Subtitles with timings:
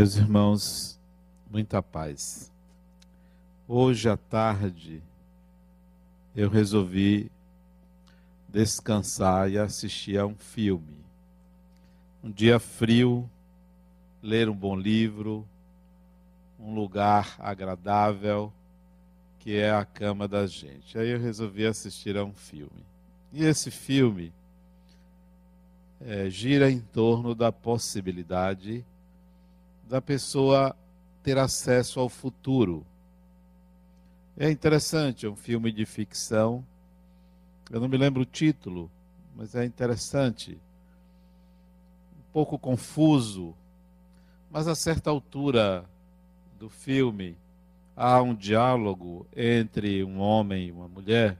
[0.00, 0.98] Meus irmãos,
[1.50, 2.50] muita paz.
[3.68, 5.02] Hoje à tarde
[6.34, 7.30] eu resolvi
[8.48, 11.04] descansar e assistir a um filme.
[12.24, 13.28] Um dia frio,
[14.22, 15.46] ler um bom livro,
[16.58, 18.50] um lugar agradável,
[19.38, 20.96] que é a cama da gente.
[20.96, 22.86] Aí eu resolvi assistir a um filme.
[23.34, 24.32] E esse filme
[26.00, 28.82] é, gira em torno da possibilidade
[29.90, 30.76] da pessoa
[31.20, 32.86] ter acesso ao futuro.
[34.38, 36.64] É interessante, é um filme de ficção.
[37.68, 38.88] Eu não me lembro o título,
[39.34, 40.56] mas é interessante.
[42.16, 43.52] Um pouco confuso,
[44.48, 45.84] mas a certa altura
[46.56, 47.36] do filme
[47.96, 51.36] há um diálogo entre um homem e uma mulher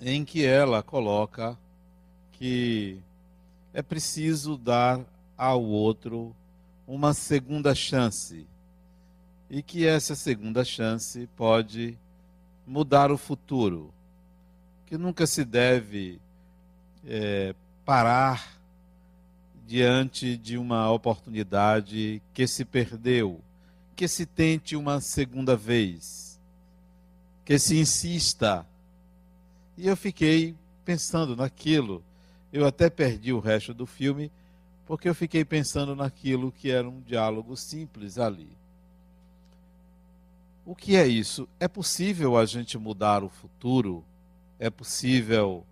[0.00, 1.56] em que ela coloca
[2.32, 2.98] que
[3.74, 5.04] é preciso dar
[5.36, 6.34] ao outro
[6.86, 8.46] uma segunda chance
[9.50, 11.98] e que essa segunda chance pode
[12.66, 13.92] mudar o futuro,
[14.86, 16.20] que nunca se deve
[17.06, 18.58] é, parar
[19.66, 23.40] diante de uma oportunidade que se perdeu,
[23.94, 26.38] que se tente uma segunda vez,
[27.44, 28.66] que se insista.
[29.76, 32.02] E eu fiquei pensando naquilo
[32.56, 34.30] eu até perdi o resto do filme,
[34.86, 38.48] porque eu fiquei pensando naquilo que era um diálogo simples ali.
[40.64, 41.48] O que é isso?
[41.60, 44.04] É possível a gente mudar o futuro?
[44.58, 45.64] É possível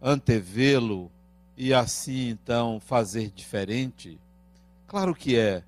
[0.00, 1.10] antevê-lo
[1.56, 4.18] e assim então fazer diferente?
[4.86, 5.62] Claro que é.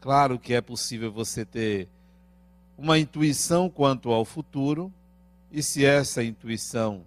[0.00, 1.88] Claro que é possível você ter
[2.78, 4.90] uma intuição quanto ao futuro,
[5.52, 7.04] e se essa intuição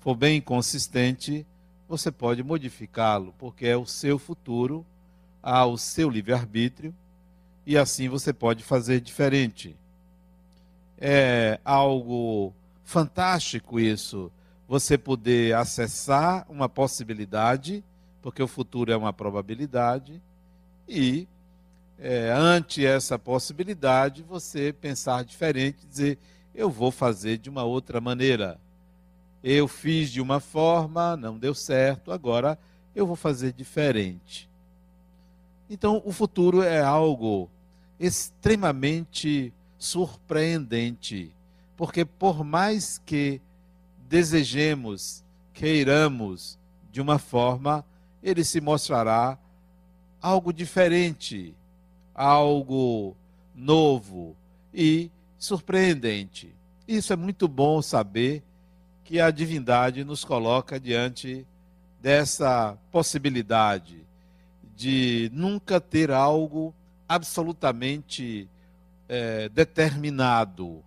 [0.00, 1.46] for bem consistente,
[1.90, 4.86] você pode modificá-lo, porque é o seu futuro,
[5.42, 6.94] há o seu livre-arbítrio,
[7.66, 9.74] e assim você pode fazer diferente.
[10.96, 14.30] É algo fantástico isso,
[14.68, 17.82] você poder acessar uma possibilidade,
[18.22, 20.22] porque o futuro é uma probabilidade,
[20.88, 21.26] e
[21.98, 26.18] é, ante essa possibilidade, você pensar diferente, dizer,
[26.54, 28.60] eu vou fazer de uma outra maneira
[29.42, 32.58] eu fiz de uma forma, não deu certo, agora
[32.94, 34.48] eu vou fazer diferente.
[35.68, 37.48] Então, o futuro é algo
[37.98, 41.32] extremamente surpreendente,
[41.76, 43.40] porque por mais que
[44.08, 45.24] desejemos,
[45.54, 46.58] queiramos
[46.90, 47.84] de uma forma,
[48.22, 49.38] ele se mostrará
[50.20, 51.54] algo diferente,
[52.14, 53.16] algo
[53.54, 54.36] novo
[54.74, 56.52] e surpreendente.
[56.86, 58.42] Isso é muito bom saber
[59.10, 61.44] que a divindade nos coloca diante
[62.00, 64.06] dessa possibilidade
[64.76, 66.72] de nunca ter algo
[67.08, 68.48] absolutamente
[69.08, 70.80] é, determinado.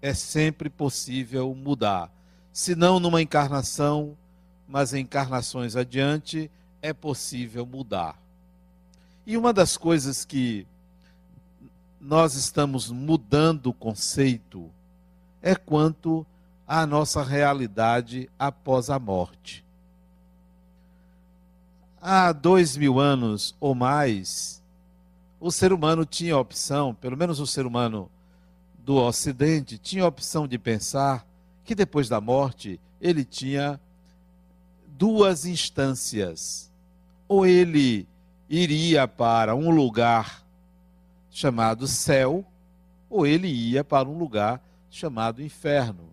[0.00, 2.10] É sempre possível mudar.
[2.54, 4.16] Se não numa encarnação,
[4.66, 6.50] mas em encarnações adiante,
[6.80, 8.18] é possível mudar.
[9.26, 10.66] E uma das coisas que
[12.00, 14.70] nós estamos mudando o conceito
[15.42, 16.26] é quanto
[16.70, 19.64] à nossa realidade após a morte.
[22.00, 24.62] Há dois mil anos ou mais,
[25.40, 28.08] o ser humano tinha opção, pelo menos o ser humano
[28.84, 31.26] do Ocidente, tinha opção de pensar
[31.64, 33.80] que depois da morte ele tinha
[34.86, 36.70] duas instâncias.
[37.26, 38.06] Ou ele
[38.48, 40.46] iria para um lugar
[41.32, 42.44] chamado céu,
[43.08, 46.09] ou ele ia para um lugar chamado inferno.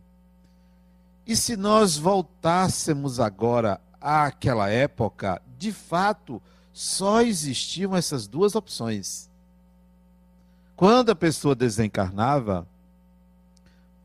[1.27, 9.29] E se nós voltássemos agora àquela época, de fato, só existiam essas duas opções.
[10.77, 12.65] Quando a pessoa desencarnava,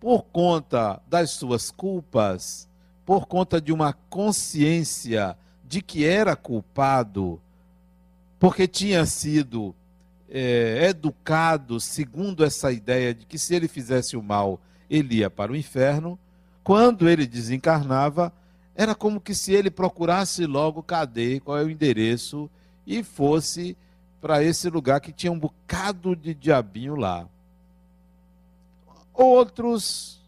[0.00, 2.68] por conta das suas culpas,
[3.06, 7.40] por conta de uma consciência de que era culpado,
[8.40, 9.72] porque tinha sido
[10.28, 14.60] é, educado segundo essa ideia de que se ele fizesse o mal,
[14.90, 16.18] ele ia para o inferno,
[16.62, 18.32] quando ele desencarnava,
[18.74, 22.50] era como que se ele procurasse logo cadê, qual é o endereço,
[22.86, 23.76] e fosse
[24.20, 27.26] para esse lugar que tinha um bocado de diabinho lá.
[29.12, 30.20] Outros,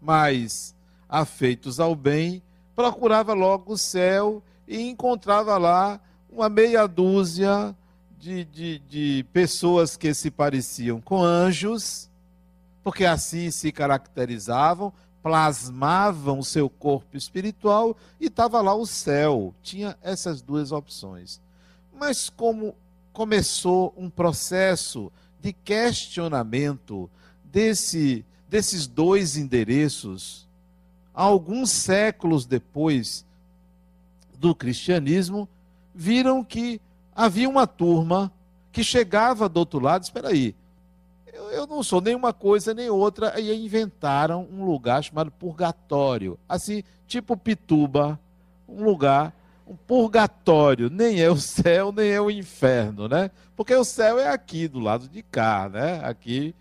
[0.00, 0.74] mais
[1.08, 2.42] afeitos ao bem,
[2.76, 5.98] procurava logo o céu e encontrava lá
[6.30, 7.74] uma meia dúzia
[8.18, 12.10] de, de, de pessoas que se pareciam com anjos,
[12.84, 14.92] porque assim se caracterizavam,
[15.22, 19.54] plasmavam o seu corpo espiritual e estava lá o céu.
[19.62, 21.40] Tinha essas duas opções.
[21.92, 22.74] Mas como
[23.12, 25.10] começou um processo
[25.40, 27.10] de questionamento
[27.44, 30.46] desse, desses dois endereços,
[31.12, 33.26] alguns séculos depois
[34.38, 35.48] do cristianismo,
[35.94, 36.80] viram que
[37.14, 38.32] havia uma turma
[38.70, 40.54] que chegava do outro lado, espera aí,
[41.38, 46.82] eu, eu não sou nenhuma coisa nem outra, e inventaram um lugar chamado purgatório, assim,
[47.06, 48.18] tipo Pituba,
[48.68, 49.32] um lugar
[49.66, 53.30] um purgatório, nem é o céu, nem é o inferno, né?
[53.54, 56.00] Porque o céu é aqui, do lado de cá, né?
[56.02, 56.54] Aqui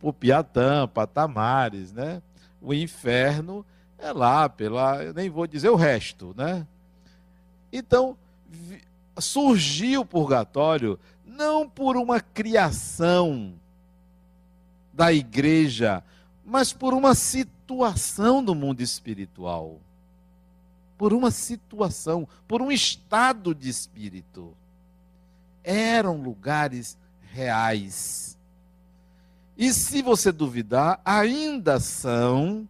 [0.00, 2.22] por Piatã, Patamares, né?
[2.62, 3.64] O inferno
[3.98, 6.66] é lá pela, eu nem vou dizer o resto, né?
[7.70, 8.16] Então,
[9.18, 13.52] surgiu o purgatório não por uma criação
[14.94, 16.02] da igreja,
[16.44, 19.80] mas por uma situação do mundo espiritual
[20.96, 24.56] por uma situação, por um estado de espírito.
[25.62, 26.96] Eram lugares
[27.32, 28.36] reais.
[29.56, 32.68] E se você duvidar, ainda são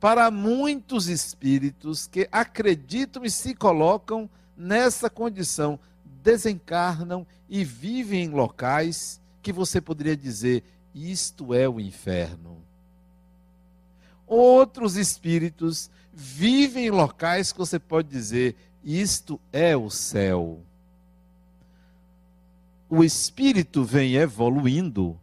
[0.00, 5.78] para muitos espíritos que acreditam e se colocam nessa condição,
[6.22, 10.62] desencarnam e vivem em locais que você poderia dizer:
[10.94, 12.62] isto é o inferno.
[14.26, 20.60] Outros espíritos vivem em locais que você pode dizer: isto é o céu.
[22.88, 25.18] O espírito vem evoluindo,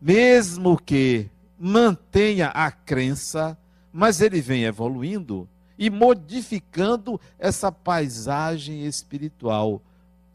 [0.00, 3.56] mesmo que mantenha a crença,
[3.92, 5.48] mas ele vem evoluindo
[5.78, 9.80] e modificando essa paisagem espiritual.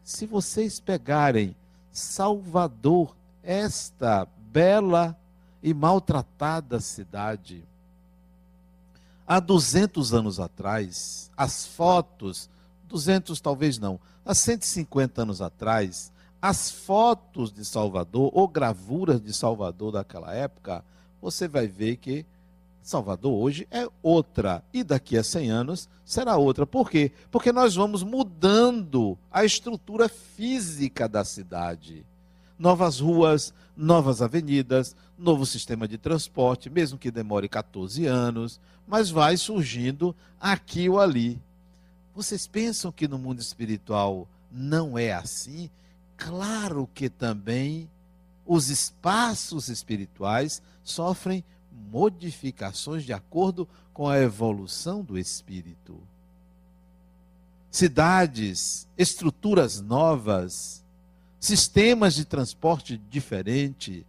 [0.02, 1.54] Se vocês pegarem
[1.92, 3.14] Salvador,
[3.48, 5.18] esta bela
[5.62, 7.64] e maltratada cidade,
[9.26, 12.50] há 200 anos atrás, as fotos,
[12.84, 16.12] 200 talvez não, há 150 anos atrás,
[16.42, 20.84] as fotos de Salvador ou gravuras de Salvador daquela época,
[21.18, 22.26] você vai ver que
[22.82, 26.66] Salvador hoje é outra e daqui a 100 anos será outra.
[26.66, 27.12] Por quê?
[27.30, 32.04] Porque nós vamos mudando a estrutura física da cidade
[32.58, 39.36] novas ruas, novas avenidas, novo sistema de transporte, mesmo que demore 14 anos, mas vai
[39.36, 41.40] surgindo aqui ou ali.
[42.14, 45.70] Vocês pensam que no mundo espiritual não é assim?
[46.16, 47.88] Claro que também
[48.44, 51.44] os espaços espirituais sofrem
[51.90, 55.96] modificações de acordo com a evolução do espírito.
[57.70, 60.82] Cidades, estruturas novas,
[61.38, 64.04] sistemas de transporte diferente,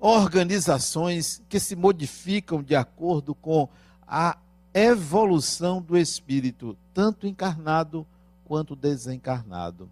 [0.00, 3.68] organizações que se modificam de acordo com
[4.06, 4.36] a
[4.72, 8.06] evolução do espírito, tanto encarnado
[8.44, 9.88] quanto desencarnado,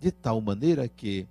[0.00, 1.26] de tal maneira que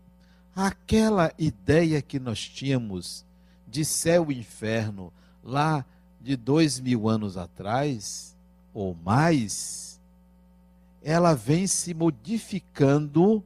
[0.56, 3.26] aquela ideia que nós tínhamos
[3.68, 5.12] de céu e inferno
[5.44, 5.86] lá
[6.22, 8.36] de dois mil anos atrás
[8.74, 10.00] ou mais,
[11.04, 13.44] ela vem se modificando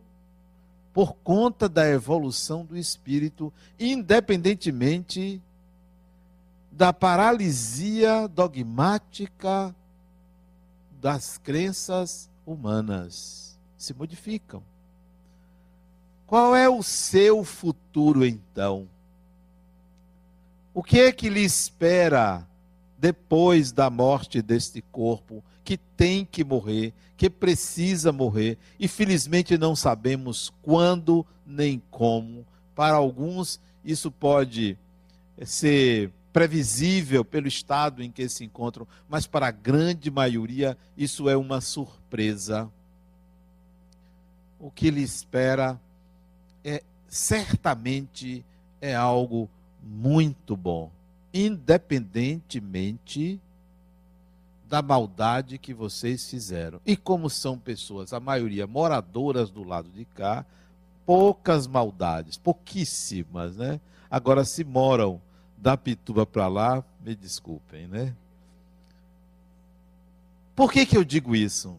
[1.00, 5.42] por conta da evolução do espírito, independentemente
[6.69, 9.74] da paralisia dogmática
[11.00, 13.58] das crenças humanas.
[13.77, 14.62] Se modificam.
[16.27, 18.86] Qual é o seu futuro então?
[20.74, 22.46] O que é que lhe espera
[22.98, 29.75] depois da morte deste corpo que tem que morrer, que precisa morrer, e felizmente não
[29.75, 32.43] sabemos quando nem como.
[32.73, 34.75] Para alguns, isso pode
[35.45, 41.38] ser previsível pelo estado em que se encontram, mas para a grande maioria, isso é
[41.38, 42.67] uma surpresa.
[44.59, 45.79] O que lhe espera
[46.63, 48.43] é certamente
[48.81, 49.47] é algo
[49.83, 50.91] muito bom,
[51.31, 53.39] independentemente
[54.69, 56.79] da maldade que vocês fizeram.
[56.85, 60.45] E como são pessoas, a maioria moradoras do lado de cá,
[61.05, 63.81] poucas maldades, pouquíssimas, né?
[64.11, 65.19] Agora, se moram
[65.57, 68.15] da Pituba para lá, me desculpem, né?
[70.55, 71.75] Por que, que eu digo isso?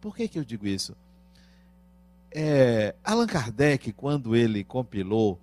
[0.00, 0.94] Por que, que eu digo isso?
[2.30, 5.38] É, Allan Kardec, quando ele compilou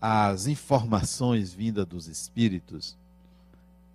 [0.00, 2.96] as informações vindas dos espíritos,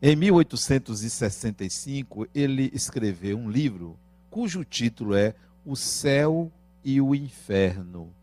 [0.02, 3.98] em 1865, ele escreveu um livro
[4.30, 5.34] cujo título é
[5.66, 6.52] O Céu
[6.84, 8.14] e o Inferno.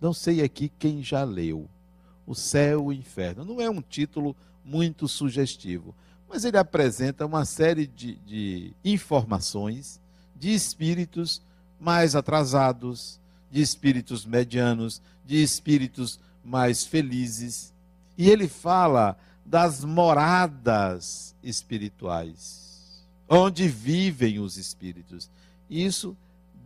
[0.00, 1.68] Não sei aqui quem já leu.
[2.26, 3.44] O Céu e o Inferno.
[3.44, 4.34] Não é um título
[4.64, 5.94] muito sugestivo,
[6.28, 10.00] mas ele apresenta uma série de, de informações
[10.34, 11.40] de espíritos
[11.78, 13.20] mais atrasados,
[13.50, 17.72] de espíritos medianos, de espíritos mais felizes.
[18.18, 19.16] E ele fala
[19.46, 25.30] das moradas espirituais, onde vivem os espíritos.
[25.70, 26.16] Isso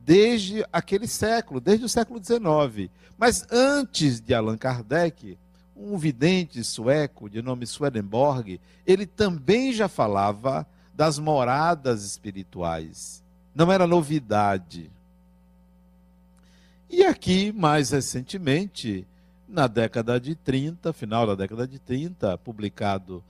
[0.04, 2.90] desde aquele século, desde o século XIX.
[3.18, 5.38] Mas antes de Allan Kardec,
[5.76, 13.22] um vidente sueco de nome Swedenborg, ele também já falava das moradas espirituais.
[13.54, 14.90] Não era novidade.
[16.88, 19.06] E aqui, mais recentemente,
[19.50, 23.22] na década de 30, final da década de 30, publicado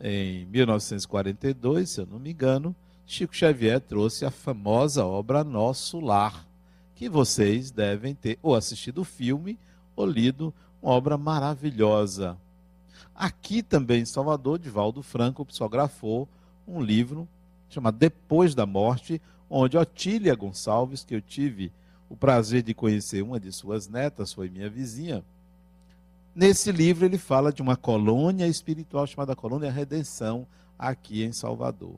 [0.00, 2.74] em 1942, se eu não me engano,
[3.06, 6.44] Chico Xavier trouxe a famosa obra Nosso Lar,
[6.96, 9.56] que vocês devem ter ou assistido o filme
[9.94, 12.36] ou lido, uma obra maravilhosa.
[13.14, 16.28] Aqui também em Salvador, Divaldo Franco psicografou
[16.66, 17.28] um livro
[17.68, 21.72] chamado Depois da Morte, onde Otília Gonçalves, que eu tive
[22.08, 25.24] o prazer de conhecer uma de suas netas, foi minha vizinha.
[26.38, 30.46] Nesse livro ele fala de uma colônia espiritual chamada Colônia Redenção,
[30.78, 31.96] aqui em Salvador.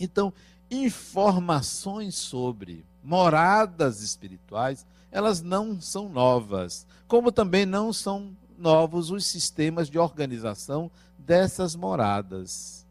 [0.00, 0.32] Então,
[0.68, 9.88] informações sobre moradas espirituais, elas não são novas, como também não são novos os sistemas
[9.88, 12.84] de organização dessas moradas.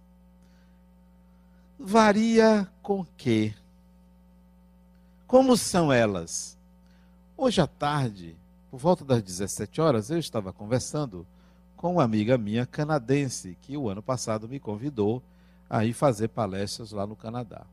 [1.78, 3.54] Varia com quê?
[5.28, 6.58] Como são elas?
[7.36, 8.34] Hoje à tarde,
[8.76, 11.26] por volta das 17 horas, eu estava conversando
[11.78, 15.24] com uma amiga minha canadense, que o ano passado me convidou
[15.70, 17.66] a ir fazer palestras lá no Canadá.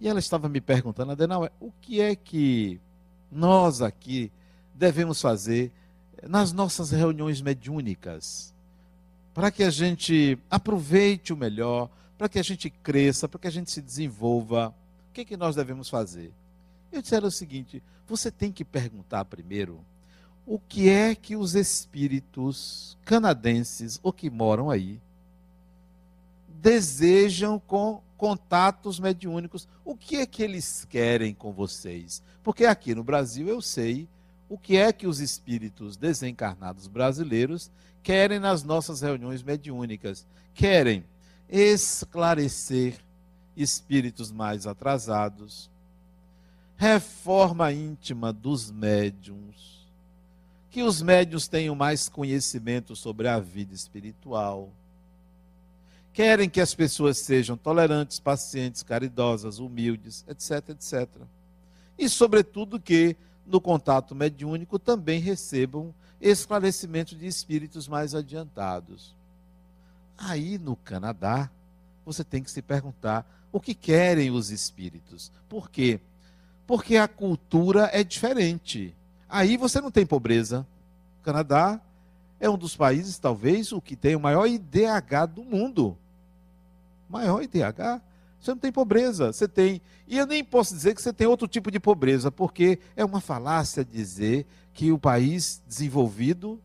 [0.00, 2.80] E ela estava me perguntando, Adenauer, o que é que
[3.30, 4.32] nós aqui
[4.74, 5.70] devemos fazer
[6.24, 8.52] nas nossas reuniões mediúnicas?
[9.32, 13.52] Para que a gente aproveite o melhor, para que a gente cresça, para que a
[13.52, 14.74] gente se desenvolva.
[15.08, 16.32] O que, é que nós devemos fazer?
[16.90, 19.84] Eu disse o seguinte: você tem que perguntar primeiro
[20.46, 25.00] o que é que os espíritos canadenses ou que moram aí
[26.60, 29.68] desejam com contatos mediúnicos.
[29.84, 32.22] O que é que eles querem com vocês?
[32.42, 34.08] Porque aqui no Brasil eu sei
[34.48, 37.70] o que é que os espíritos desencarnados brasileiros
[38.02, 40.26] querem nas nossas reuniões mediúnicas.
[40.54, 41.04] Querem
[41.48, 42.98] esclarecer
[43.56, 45.70] espíritos mais atrasados,
[46.76, 49.75] reforma íntima dos médiums,
[50.76, 54.68] que os médiums tenham mais conhecimento sobre a vida espiritual
[56.12, 61.08] querem que as pessoas sejam tolerantes, pacientes, caridosas, humildes, etc, etc.
[61.98, 63.16] E, sobretudo, que
[63.46, 69.14] no contato mediúnico também recebam esclarecimento de espíritos mais adiantados.
[70.18, 71.50] Aí no Canadá,
[72.04, 75.32] você tem que se perguntar o que querem os espíritos.
[75.48, 76.00] Por quê?
[76.66, 78.94] Porque a cultura é diferente.
[79.28, 80.66] Aí você não tem pobreza.
[81.20, 81.80] O Canadá
[82.38, 85.96] é um dos países, talvez, o que tem o maior IDH do mundo
[87.08, 88.02] maior IDH,
[88.40, 89.80] você não tem pobreza, você tem.
[90.06, 93.20] E eu nem posso dizer que você tem outro tipo de pobreza, porque é uma
[93.20, 96.60] falácia dizer que o país desenvolvido,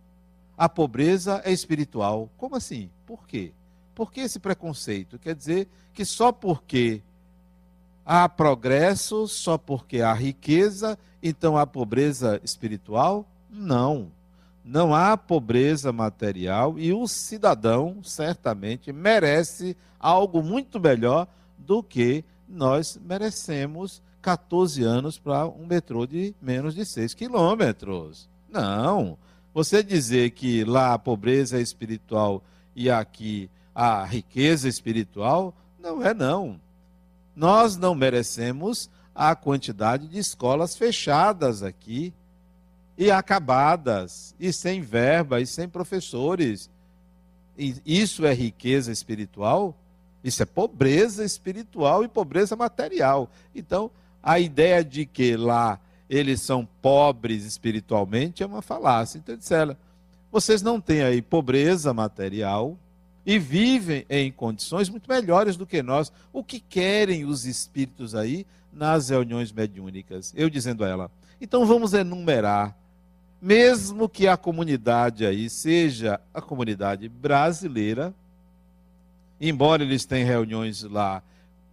[0.57, 2.29] a pobreza é espiritual.
[2.37, 2.89] Como assim?
[3.05, 3.51] Por quê?
[3.95, 5.17] Por que esse preconceito?
[5.17, 7.01] Quer dizer que só porque
[8.11, 13.25] há progresso, só porque há riqueza, então há pobreza espiritual?
[13.49, 14.11] Não
[14.63, 21.27] não há pobreza material e o cidadão certamente merece algo muito melhor
[21.57, 28.29] do que nós merecemos 14 anos para um metrô de menos de 6 quilômetros.
[28.47, 29.17] Não.
[29.53, 32.43] Você dizer que lá a pobreza é espiritual
[32.75, 36.59] e aqui a riqueza espiritual, não é não.
[37.35, 42.13] Nós não merecemos a quantidade de escolas fechadas aqui
[42.97, 46.69] e acabadas, e sem verba, e sem professores.
[47.57, 49.75] E isso é riqueza espiritual?
[50.23, 53.29] Isso é pobreza espiritual e pobreza material.
[53.55, 53.89] Então,
[54.21, 59.17] a ideia de que lá eles são pobres espiritualmente é uma falácia.
[59.17, 59.75] Então, disseram,
[60.31, 62.77] vocês não têm aí pobreza material
[63.25, 66.11] e vivem em condições muito melhores do que nós.
[66.33, 70.33] O que querem os espíritos aí nas reuniões mediúnicas?
[70.35, 72.75] Eu dizendo a ela, então vamos enumerar
[73.41, 78.13] mesmo que a comunidade aí seja a comunidade brasileira,
[79.39, 81.23] embora eles tenham reuniões lá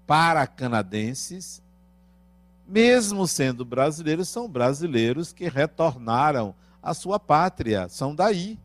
[0.06, 1.62] para canadenses,
[2.66, 8.58] mesmo sendo brasileiros, são brasileiros que retornaram à sua pátria, são daí.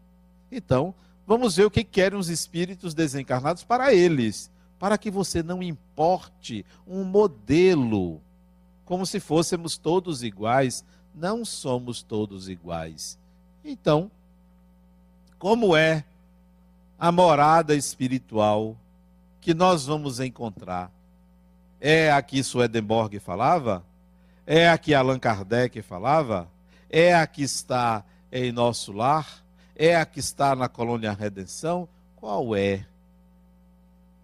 [0.50, 5.63] Então, vamos ver o que querem os espíritos desencarnados para eles, para que você não
[5.63, 8.22] importe um modelo
[8.86, 10.84] como se fôssemos todos iguais.
[11.15, 13.18] Não somos todos iguais.
[13.63, 14.12] Então,
[15.38, 16.03] como é
[16.98, 18.75] a morada espiritual
[19.39, 20.92] que nós vamos encontrar?
[21.80, 23.84] É a que Swedenborg falava?
[24.46, 26.50] É a que Allan Kardec falava?
[26.89, 29.42] É a que está em nosso lar?
[29.75, 31.88] É a que está na colônia Redenção?
[32.15, 32.86] Qual é?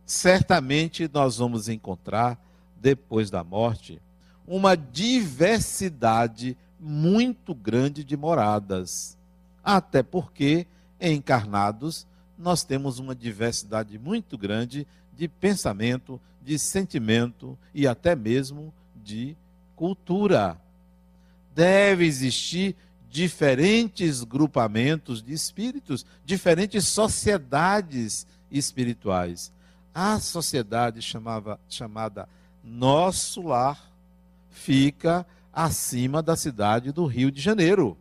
[0.05, 2.39] Certamente nós vamos encontrar,
[2.75, 4.01] depois da morte,
[4.47, 9.17] uma diversidade muito grande de moradas.
[9.63, 10.65] Até porque,
[10.99, 19.35] encarnados, nós temos uma diversidade muito grande de pensamento, de sentimento e até mesmo de
[19.75, 20.57] cultura.
[21.53, 22.75] Deve existir
[23.09, 29.51] diferentes grupamentos de espíritos, diferentes sociedades espirituais.
[29.93, 32.29] A sociedade chamava, chamada
[32.63, 33.91] Nosso Lar
[34.51, 37.97] fica acima da cidade do Rio de Janeiro.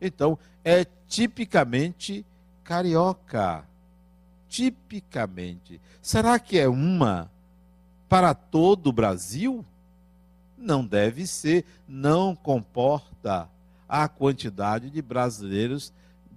[0.00, 2.24] Então, é tipicamente
[2.62, 3.64] carioca.
[4.48, 5.80] Tipicamente.
[6.02, 7.30] Será que é uma
[8.08, 9.64] para todo o Brasil?
[10.56, 13.48] Não deve ser, não comporta
[13.88, 15.92] a quantidade de brasileiros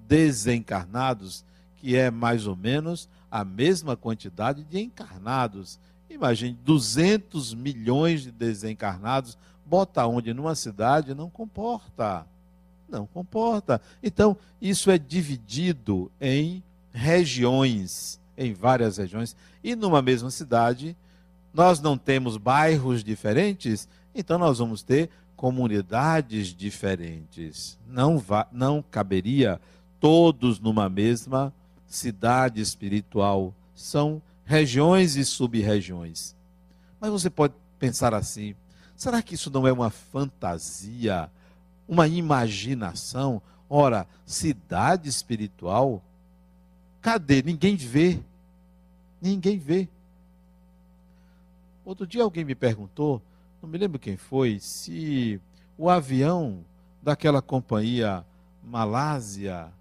[0.08, 1.44] desencarnados,
[1.78, 5.80] que é mais ou menos a mesma quantidade de encarnados.
[6.10, 12.26] Imagine 200 milhões de desencarnados, bota onde numa cidade não comporta.
[12.90, 13.82] Não comporta.
[14.04, 16.62] Então, isso é dividido em
[16.94, 20.96] regiões, em várias regiões, e numa mesma cidade,
[21.54, 25.10] nós não temos bairros diferentes, então nós vamos ter
[25.42, 27.76] comunidades diferentes.
[27.88, 29.60] Não, va não caberia
[30.00, 31.52] todos numa mesma
[31.88, 33.52] cidade espiritual.
[33.74, 36.36] São regiões e sub-regiões.
[37.00, 38.54] Mas você pode pensar assim:
[38.96, 41.28] será que isso não é uma fantasia,
[41.88, 43.42] uma imaginação?
[43.68, 46.04] Ora, cidade espiritual,
[47.02, 47.42] cadê?
[47.42, 48.20] Ninguém vê.
[49.20, 49.90] Ninguém vê.
[51.84, 53.20] Outro dia alguém me perguntou
[53.62, 55.40] não me lembro quem foi, se
[55.78, 56.66] o avião
[57.02, 58.26] daquela companhia
[58.64, 59.72] Malásia,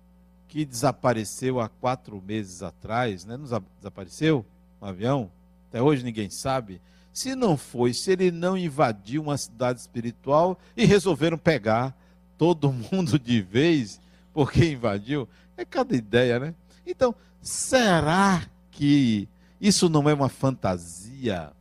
[0.49, 3.37] que desapareceu há quatro meses atrás, né?
[3.37, 3.45] não
[3.79, 4.45] desapareceu
[4.81, 5.31] um avião?
[5.69, 6.81] Até hoje ninguém sabe.
[7.12, 11.97] Se não foi, se ele não invadiu uma cidade espiritual e resolveram pegar
[12.37, 14.01] todo mundo de vez
[14.33, 16.55] porque invadiu, é cada ideia, né?
[16.87, 19.29] Então, será que
[19.61, 21.53] isso não é uma fantasia?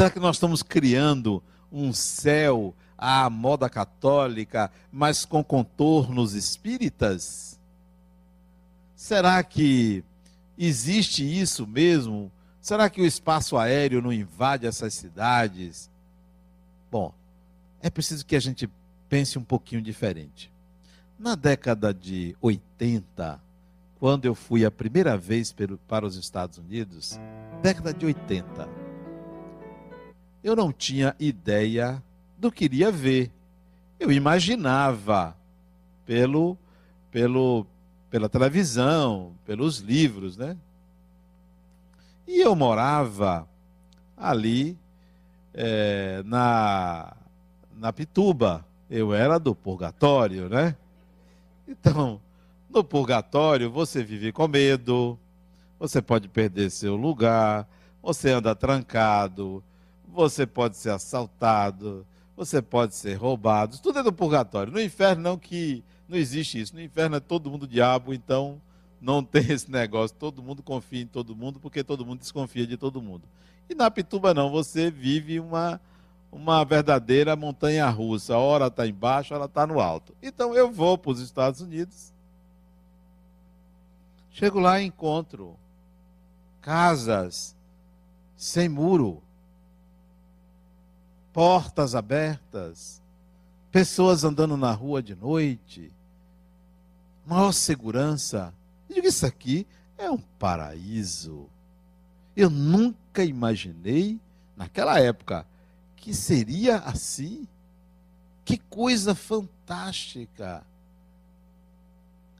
[0.00, 7.60] Será que nós estamos criando um céu à moda católica, mas com contornos espíritas?
[8.96, 10.02] Será que
[10.56, 12.32] existe isso mesmo?
[12.62, 15.90] Será que o espaço aéreo não invade essas cidades?
[16.90, 17.12] Bom,
[17.82, 18.70] é preciso que a gente
[19.06, 20.50] pense um pouquinho diferente.
[21.18, 23.38] Na década de 80,
[23.98, 25.54] quando eu fui a primeira vez
[25.86, 27.20] para os Estados Unidos,
[27.60, 28.79] década de 80,
[30.42, 32.02] eu não tinha ideia
[32.38, 33.30] do que iria ver.
[33.98, 35.36] Eu imaginava
[36.06, 36.56] pelo,
[37.10, 37.66] pelo,
[38.10, 40.56] pela televisão, pelos livros, né?
[42.26, 43.46] E eu morava
[44.16, 44.78] ali
[45.52, 47.12] é, na,
[47.76, 48.64] na Pituba.
[48.88, 50.74] Eu era do purgatório, né?
[51.68, 52.20] Então,
[52.68, 55.18] no purgatório você vive com medo,
[55.78, 57.68] você pode perder seu lugar,
[58.02, 59.62] você anda trancado,
[60.12, 64.72] você pode ser assaltado, você pode ser roubado, tudo é do purgatório.
[64.72, 66.74] No inferno não que não existe isso.
[66.74, 68.60] No inferno é todo mundo diabo, então
[69.00, 70.16] não tem esse negócio.
[70.18, 73.22] Todo mundo confia em todo mundo, porque todo mundo desconfia de todo mundo.
[73.68, 75.80] E na Pituba não, você vive uma
[76.32, 78.34] uma verdadeira montanha russa.
[78.34, 80.14] A hora está embaixo, ela está no alto.
[80.22, 82.12] Então eu vou para os Estados Unidos.
[84.30, 85.56] Chego lá e encontro
[86.60, 87.56] casas
[88.36, 89.22] sem muro
[91.32, 93.00] portas abertas,
[93.70, 95.92] pessoas andando na rua de noite,
[97.26, 98.52] maior segurança.
[98.88, 99.66] Eu digo, isso aqui
[99.96, 101.46] é um paraíso.
[102.36, 104.18] Eu nunca imaginei,
[104.56, 105.46] naquela época,
[105.96, 107.46] que seria assim.
[108.44, 110.64] Que coisa fantástica!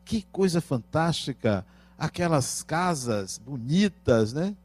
[0.05, 1.64] Que coisa fantástica!
[1.96, 4.57] Aquelas casas bonitas, né?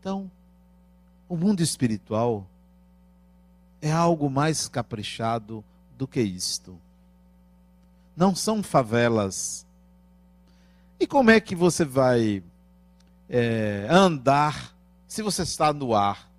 [0.00, 0.30] Então,
[1.32, 2.46] o mundo espiritual
[3.80, 5.64] é algo mais caprichado
[5.96, 6.78] do que isto.
[8.14, 9.66] Não são favelas.
[11.00, 12.44] E como é que você vai
[13.30, 14.76] é, andar
[15.08, 16.30] se você está no ar?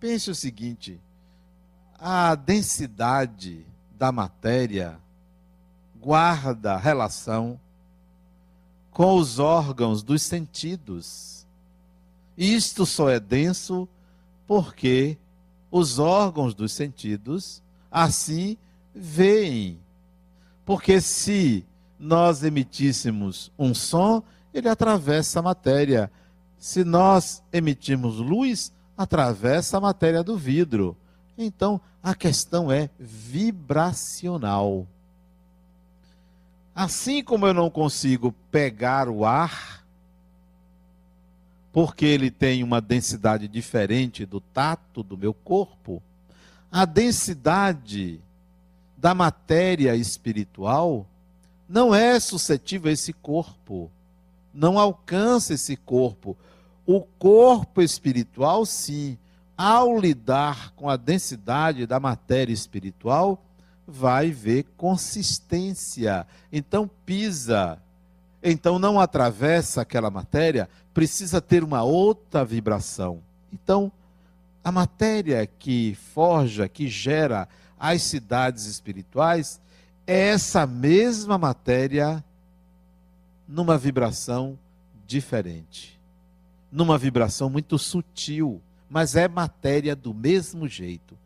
[0.00, 0.98] Pense o seguinte:
[1.98, 3.62] a densidade
[3.98, 4.98] da matéria
[6.00, 7.60] guarda relação
[8.90, 11.41] com os órgãos dos sentidos.
[12.36, 13.88] Isto só é denso
[14.46, 15.18] porque
[15.70, 18.56] os órgãos dos sentidos assim
[18.94, 19.78] veem.
[20.64, 21.66] Porque se
[21.98, 26.10] nós emitíssemos um som, ele atravessa a matéria.
[26.58, 30.96] Se nós emitirmos luz, atravessa a matéria do vidro.
[31.36, 34.86] Então, a questão é vibracional.
[36.74, 39.71] Assim como eu não consigo pegar o ar,
[41.72, 46.02] porque ele tem uma densidade diferente do tato do meu corpo,
[46.70, 48.20] a densidade
[48.96, 51.06] da matéria espiritual
[51.68, 53.90] não é suscetível a esse corpo,
[54.52, 56.36] não alcança esse corpo.
[56.84, 59.16] O corpo espiritual, sim,
[59.56, 63.42] ao lidar com a densidade da matéria espiritual,
[63.86, 66.26] vai ver consistência.
[66.52, 67.78] Então pisa,
[68.42, 73.22] então não atravessa aquela matéria, precisa ter uma outra vibração.
[73.52, 73.90] Então,
[74.62, 79.60] a matéria que forja, que gera as cidades espirituais,
[80.06, 82.24] é essa mesma matéria
[83.48, 84.58] numa vibração
[85.06, 86.00] diferente.
[86.70, 91.18] Numa vibração muito sutil, mas é matéria do mesmo jeito.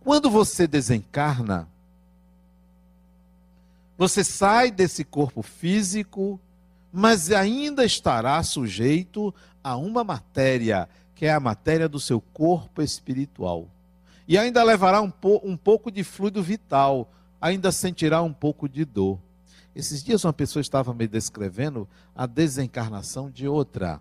[0.00, 1.68] Quando você desencarna,
[3.98, 6.38] você sai desse corpo físico,
[6.98, 13.68] mas ainda estará sujeito a uma matéria, que é a matéria do seu corpo espiritual.
[14.26, 18.82] E ainda levará um, po um pouco de fluido vital, ainda sentirá um pouco de
[18.86, 19.18] dor.
[19.74, 24.00] Esses dias uma pessoa estava me descrevendo a desencarnação de outra,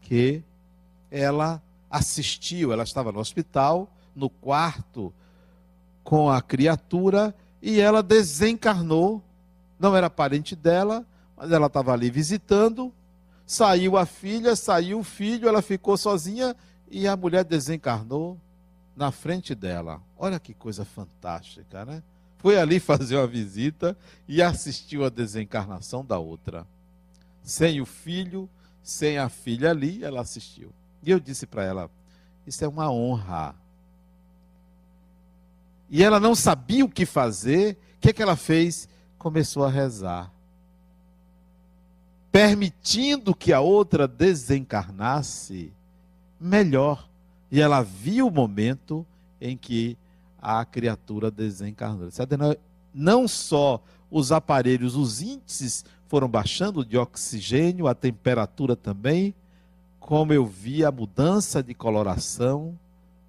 [0.00, 0.42] que
[1.10, 5.12] ela assistiu, ela estava no hospital, no quarto,
[6.02, 9.22] com a criatura, e ela desencarnou.
[9.78, 11.04] Não era parente dela,
[11.38, 12.92] mas ela estava ali visitando.
[13.46, 16.54] Saiu a filha, saiu o filho, ela ficou sozinha
[16.90, 18.38] e a mulher desencarnou
[18.96, 20.02] na frente dela.
[20.18, 22.02] Olha que coisa fantástica, né?
[22.38, 23.96] Foi ali fazer uma visita
[24.26, 26.66] e assistiu a desencarnação da outra.
[27.42, 28.48] Sem o filho,
[28.82, 30.70] sem a filha ali, ela assistiu.
[31.02, 31.90] E eu disse para ela:
[32.46, 33.54] Isso é uma honra
[35.90, 38.88] e ela não sabia o que fazer, o que, é que ela fez?
[39.18, 40.30] Começou a rezar.
[42.38, 45.72] Permitindo que a outra desencarnasse
[46.38, 47.08] melhor.
[47.50, 49.04] E ela viu o momento
[49.40, 49.98] em que
[50.40, 52.08] a criatura desencarnou.
[52.94, 59.34] Não só os aparelhos, os índices foram baixando de oxigênio, a temperatura também,
[59.98, 62.78] como eu vi a mudança de coloração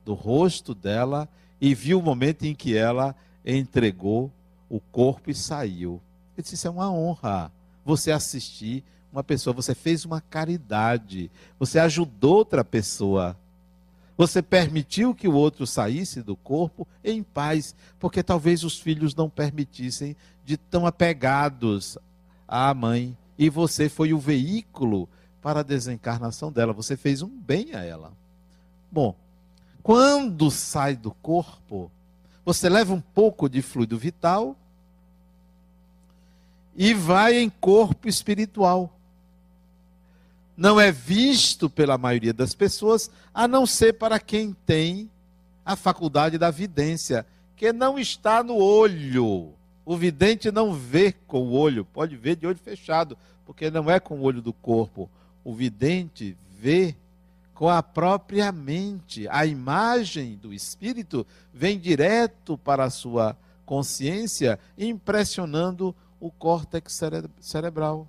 [0.05, 1.27] do rosto dela
[1.59, 4.31] e viu o momento em que ela entregou
[4.69, 5.99] o corpo e saiu.
[6.37, 7.51] Ele disse: Isso é uma honra.
[7.83, 13.35] Você assistir uma pessoa, você fez uma caridade, você ajudou outra pessoa.
[14.17, 19.29] Você permitiu que o outro saísse do corpo em paz, porque talvez os filhos não
[19.29, 21.97] permitissem de tão apegados
[22.47, 23.17] à mãe.
[23.37, 25.07] E você foi o veículo
[25.41, 26.73] para a desencarnação dela.
[26.73, 28.11] Você fez um bem a ela.
[28.91, 29.15] Bom,
[29.81, 31.89] quando sai do corpo,
[32.43, 34.55] você leva um pouco de fluido vital
[36.75, 38.98] e vai em corpo espiritual.
[40.59, 45.09] Não é visto pela maioria das pessoas, a não ser para quem tem
[45.63, 49.53] a faculdade da vidência, que não está no olho.
[49.85, 54.01] O vidente não vê com o olho, pode ver de olho fechado, porque não é
[54.01, 55.09] com o olho do corpo.
[55.45, 56.93] O vidente vê
[57.53, 59.29] com a própria mente.
[59.29, 63.33] A imagem do espírito vem direto para a sua
[63.65, 68.05] consciência, impressionando o córtex cere cerebral.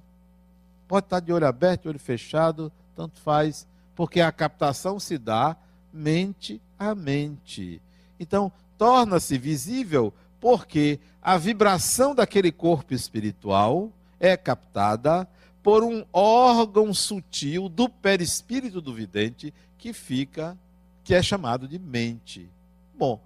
[0.90, 5.56] Pode estar de olho aberto, olho fechado, tanto faz, porque a captação se dá
[5.92, 7.80] mente a mente.
[8.18, 15.28] Então, torna-se visível porque a vibração daquele corpo espiritual é captada
[15.62, 20.58] por um órgão sutil do perispírito do vidente que fica,
[21.04, 22.50] que é chamado de mente.
[22.98, 23.20] Bom,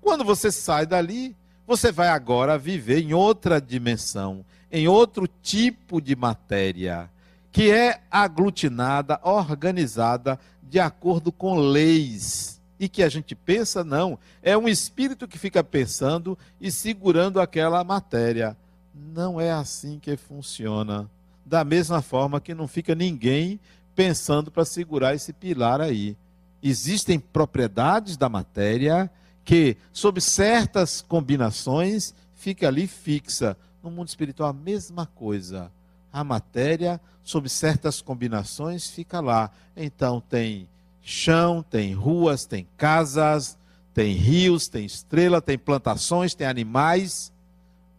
[0.00, 1.34] quando você sai dali,
[1.66, 7.10] você vai agora viver em outra dimensão, em outro tipo de matéria,
[7.50, 12.60] que é aglutinada, organizada de acordo com leis.
[12.80, 17.82] E que a gente pensa, não, é um espírito que fica pensando e segurando aquela
[17.82, 18.56] matéria.
[18.94, 21.10] Não é assim que funciona
[21.48, 23.58] da mesma forma que não fica ninguém
[23.94, 26.14] pensando para segurar esse pilar aí.
[26.62, 29.10] Existem propriedades da matéria
[29.44, 33.56] que, sob certas combinações, fica ali fixa.
[33.82, 35.70] No mundo espiritual, a mesma coisa.
[36.12, 39.50] A matéria, sob certas combinações, fica lá.
[39.76, 40.68] Então, tem
[41.02, 43.58] chão, tem ruas, tem casas,
[43.94, 47.32] tem rios, tem estrela, tem plantações, tem animais.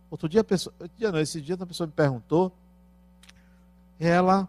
[0.10, 2.52] Outro dia, pessoa, dia não, esse dia uma pessoa me perguntou,
[4.00, 4.48] ela,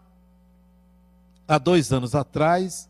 [1.47, 2.89] há dois anos atrás,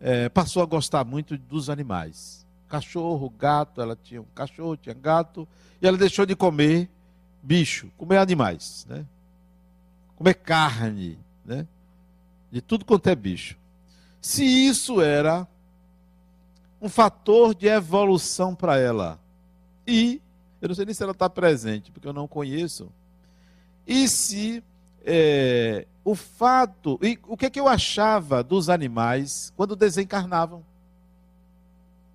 [0.00, 2.46] é, passou a gostar muito dos animais.
[2.68, 5.46] Cachorro, gato, ela tinha um cachorro, tinha gato,
[5.82, 6.88] e ela deixou de comer
[7.42, 9.04] bicho, comer animais, né?
[10.16, 11.66] comer carne, né?
[12.50, 13.56] de tudo quanto é bicho.
[14.20, 15.46] Se isso era
[16.80, 19.18] um fator de evolução para ela,
[19.86, 20.20] e
[20.60, 22.90] eu não sei nem se ela está presente, porque eu não conheço,
[23.86, 24.62] e se
[25.04, 26.98] é, o fato.
[27.02, 30.64] E o que, é que eu achava dos animais quando desencarnavam?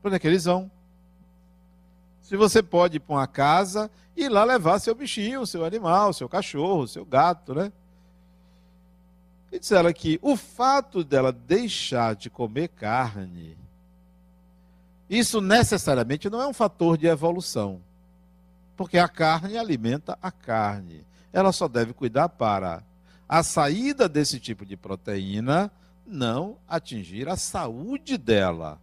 [0.01, 0.69] Para onde é que eles vão?
[2.33, 6.27] Se você pode ir para uma casa e lá levar seu bichinho, seu animal, seu
[6.27, 7.71] cachorro, seu gato, né?
[9.51, 13.55] E disseram que o fato dela deixar de comer carne,
[15.07, 17.79] isso necessariamente não é um fator de evolução.
[18.75, 21.05] Porque a carne alimenta a carne.
[21.31, 22.81] Ela só deve cuidar para
[23.29, 25.71] a saída desse tipo de proteína
[26.03, 28.81] não atingir a saúde dela.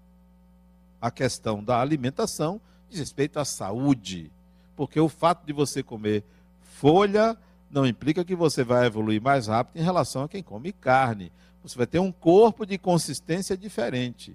[1.02, 2.60] A questão da alimentação
[2.90, 4.30] diz respeito à saúde,
[4.76, 6.24] porque o fato de você comer
[6.60, 7.36] folha
[7.70, 11.30] não implica que você vai evoluir mais rápido em relação a quem come carne.
[11.62, 14.34] Você vai ter um corpo de consistência diferente.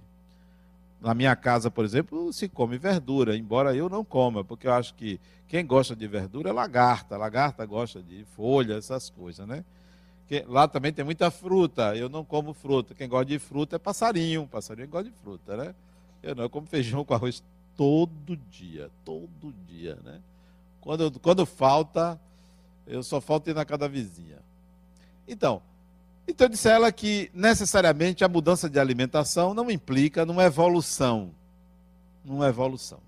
[1.01, 4.93] Na minha casa, por exemplo, se come verdura, embora eu não coma, porque eu acho
[4.95, 7.17] que quem gosta de verdura é lagarta.
[7.17, 9.63] Lagarta gosta de folha, essas coisas, né?
[10.27, 11.95] Que lá também tem muita fruta.
[11.95, 12.95] Eu não como fruta.
[12.95, 14.47] Quem gosta de fruta é passarinho.
[14.47, 15.75] Passarinho gosta de fruta, né?
[16.23, 17.43] Eu não, eu como feijão com arroz
[17.75, 18.89] todo dia.
[19.03, 20.21] Todo dia, né?
[20.81, 22.19] Quando, quando falta,
[22.85, 24.39] eu só falto ir na casa da vizinha.
[25.27, 25.61] Então,
[26.27, 31.31] então disse ela que necessariamente a mudança de alimentação não implica numa evolução.
[32.23, 32.99] Numa evolução.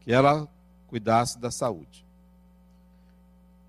[0.00, 0.48] Que ela
[0.88, 2.06] cuidasse da saúde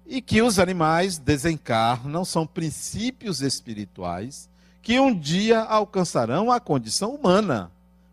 [0.08, 4.50] e que os animais desencarnam são princípios espirituais
[4.82, 7.70] que um dia alcançarão a condição humana.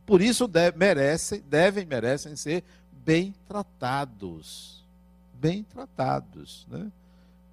[0.06, 2.62] Por isso deve, merecem, devem, merecem ser
[2.92, 4.84] bem tratados.
[5.34, 6.66] Bem tratados.
[6.70, 6.90] Né?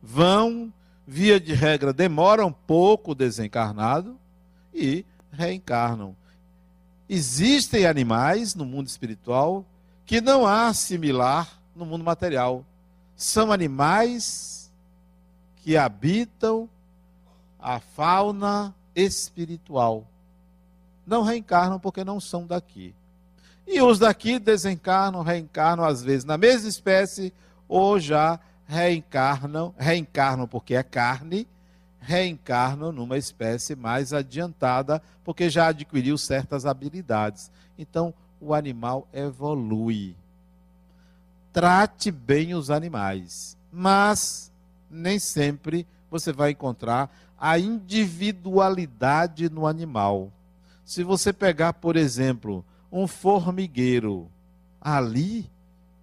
[0.02, 0.72] Vão,
[1.06, 4.18] via de regra, demoram pouco desencarnado
[4.74, 6.16] e reencarnam.
[7.10, 9.66] Existem animais no mundo espiritual
[10.06, 12.66] que não há similar no mundo material
[13.22, 14.72] são animais
[15.58, 16.68] que habitam
[17.60, 20.08] a fauna espiritual.
[21.12, 22.96] Não reencarnam porque não são daqui.
[23.68, 27.34] E os daqui desencarnam, reencarnam às vezes na mesma espécie
[27.68, 31.46] ou já reencarnam, reencarnam porque é carne,
[32.00, 37.52] reencarnam numa espécie mais adiantada porque já adquiriu certas habilidades.
[37.78, 40.16] Então, o animal evolui
[41.52, 44.50] trate bem os animais, mas
[44.90, 50.32] nem sempre você vai encontrar a individualidade no animal.
[50.92, 54.30] Se você pegar, por exemplo, um formigueiro,
[54.82, 55.50] ali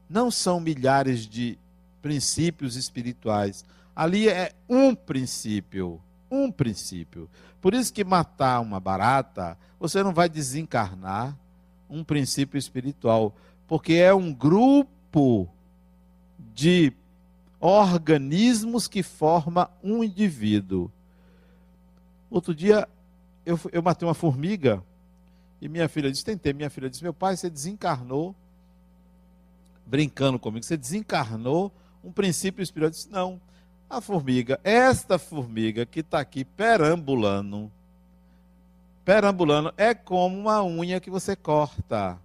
[0.09, 1.59] não são milhares de
[2.01, 3.67] princípios espirituais.
[3.95, 7.29] Ali é um princípio, um princípio.
[7.61, 11.37] Por isso que matar uma barata, você não vai desencarnar
[11.91, 15.47] um princípio espiritual, porque é um grupo
[16.55, 16.95] de
[17.61, 20.91] organismos que forma um indivíduo.
[22.31, 22.89] Outro dia
[23.49, 24.85] eu, eu matei uma formiga
[25.59, 26.53] e minha filha disse: Tentei.
[26.53, 28.35] Minha filha disse: Meu pai, você desencarnou,
[29.87, 31.73] brincando comigo, você desencarnou
[32.05, 32.89] um princípio espiritual.
[32.89, 33.41] Eu disse: Não.
[33.91, 37.73] A formiga, esta formiga que está aqui perambulando,
[39.03, 42.19] perambulando, é como uma unha que você corta.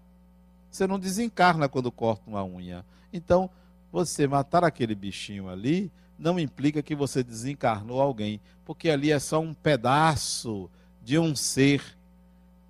[0.69, 2.83] Você não desencarna quando corta uma unha.
[3.13, 3.49] Então,
[3.93, 9.39] você matar aquele bichinho ali não implica que você desencarnou alguém, porque ali é só
[9.39, 10.69] um pedaço
[11.03, 11.83] de um ser.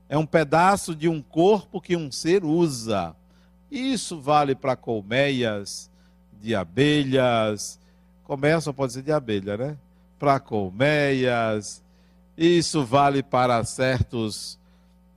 [0.10, 3.16] É um pedaço de um corpo que um ser usa.
[3.72, 5.90] Isso vale para colmeias
[6.42, 7.80] de abelhas.
[8.24, 9.78] Colmeia só pode ser de abelha, né?
[10.20, 11.82] Para colmeias.
[12.38, 14.60] Isso vale para certos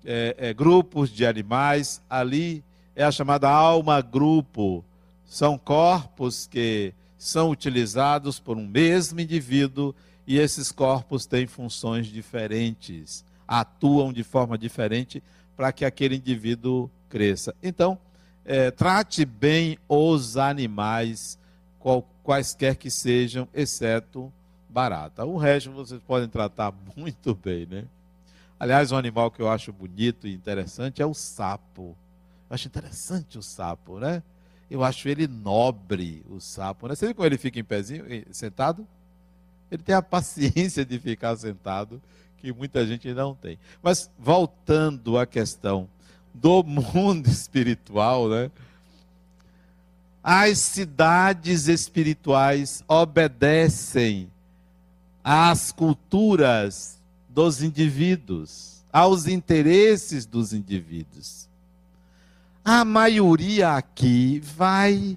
[0.04, 2.02] é, é, grupos de animais.
[2.08, 4.84] Ali é a chamada alma grupo.
[5.24, 9.94] São corpos que são utilizados por um mesmo indivíduo
[10.26, 13.24] e esses corpos têm funções diferentes.
[13.48, 15.22] atuam de forma diferente
[15.56, 17.54] para que aquele indivíduo cresça.
[17.62, 17.96] Então,
[18.44, 21.38] é, trate bem os animais,
[21.78, 24.32] qual, quaisquer que sejam, exceto
[24.68, 25.24] barata.
[25.24, 27.84] O resto vocês podem tratar muito bem, né?
[28.58, 31.96] Aliás, um animal que eu acho bonito e interessante é o sapo.
[32.48, 34.22] Eu acho interessante o sapo, né?
[34.70, 36.88] Eu acho ele nobre, o sapo.
[36.88, 36.94] Né?
[36.94, 38.86] Você viu como ele fica em pezinho, sentado?
[39.70, 42.00] Ele tem a paciência de ficar sentado,
[42.38, 43.58] que muita gente não tem.
[43.82, 45.88] Mas voltando à questão
[46.32, 48.50] do mundo espiritual, né?
[50.22, 54.28] As cidades espirituais obedecem
[55.22, 56.98] às culturas
[57.28, 61.48] dos indivíduos, aos interesses dos indivíduos.
[62.64, 65.16] A maioria aqui vai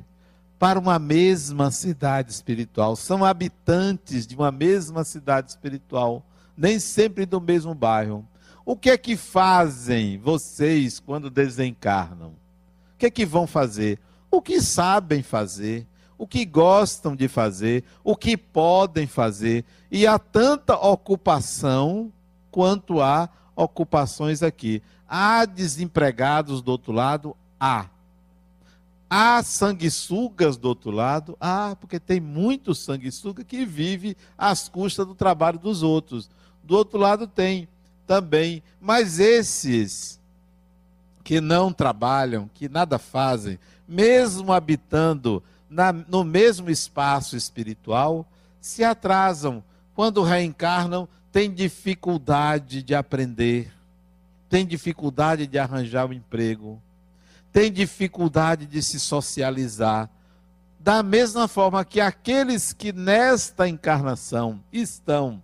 [0.59, 6.21] para uma mesma cidade espiritual, são habitantes de uma mesma cidade espiritual,
[6.55, 8.27] nem sempre do mesmo bairro.
[8.65, 12.31] O que é que fazem vocês quando desencarnam?
[12.93, 13.97] O que é que vão fazer?
[14.29, 19.63] O que sabem fazer, o que gostam de fazer, o que podem fazer.
[19.89, 22.11] E há tanta ocupação
[22.51, 24.83] quanto há ocupações aqui.
[25.07, 27.35] Há desempregados do outro lado?
[27.57, 27.85] Há.
[29.09, 31.35] Há sanguessugas do outro lado?
[31.39, 36.29] Há, porque tem muito sanguessuga que vive às custas do trabalho dos outros.
[36.63, 37.67] Do outro lado tem
[38.05, 38.61] também.
[38.79, 40.19] Mas esses
[41.23, 48.27] que não trabalham, que nada fazem, mesmo habitando na, no mesmo espaço espiritual,
[48.61, 49.63] se atrasam.
[49.95, 53.71] Quando reencarnam, têm dificuldade de aprender,
[54.49, 56.81] têm dificuldade de arranjar um emprego,
[57.51, 60.09] têm dificuldade de se socializar.
[60.79, 65.41] Da mesma forma que aqueles que nesta encarnação estão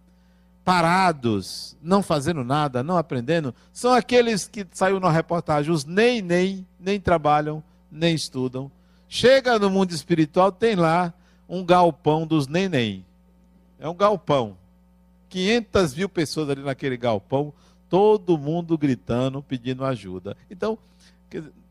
[0.63, 6.65] parados, não fazendo nada, não aprendendo, são aqueles que saiu na reportagem, os nem nem
[6.79, 8.71] nem trabalham, nem estudam.
[9.07, 11.13] Chega no mundo espiritual, tem lá
[11.47, 13.05] um galpão dos neném.
[13.79, 14.57] É um galpão.
[15.29, 17.53] 500 mil pessoas ali naquele galpão,
[17.89, 20.35] todo mundo gritando, pedindo ajuda.
[20.49, 20.77] Então,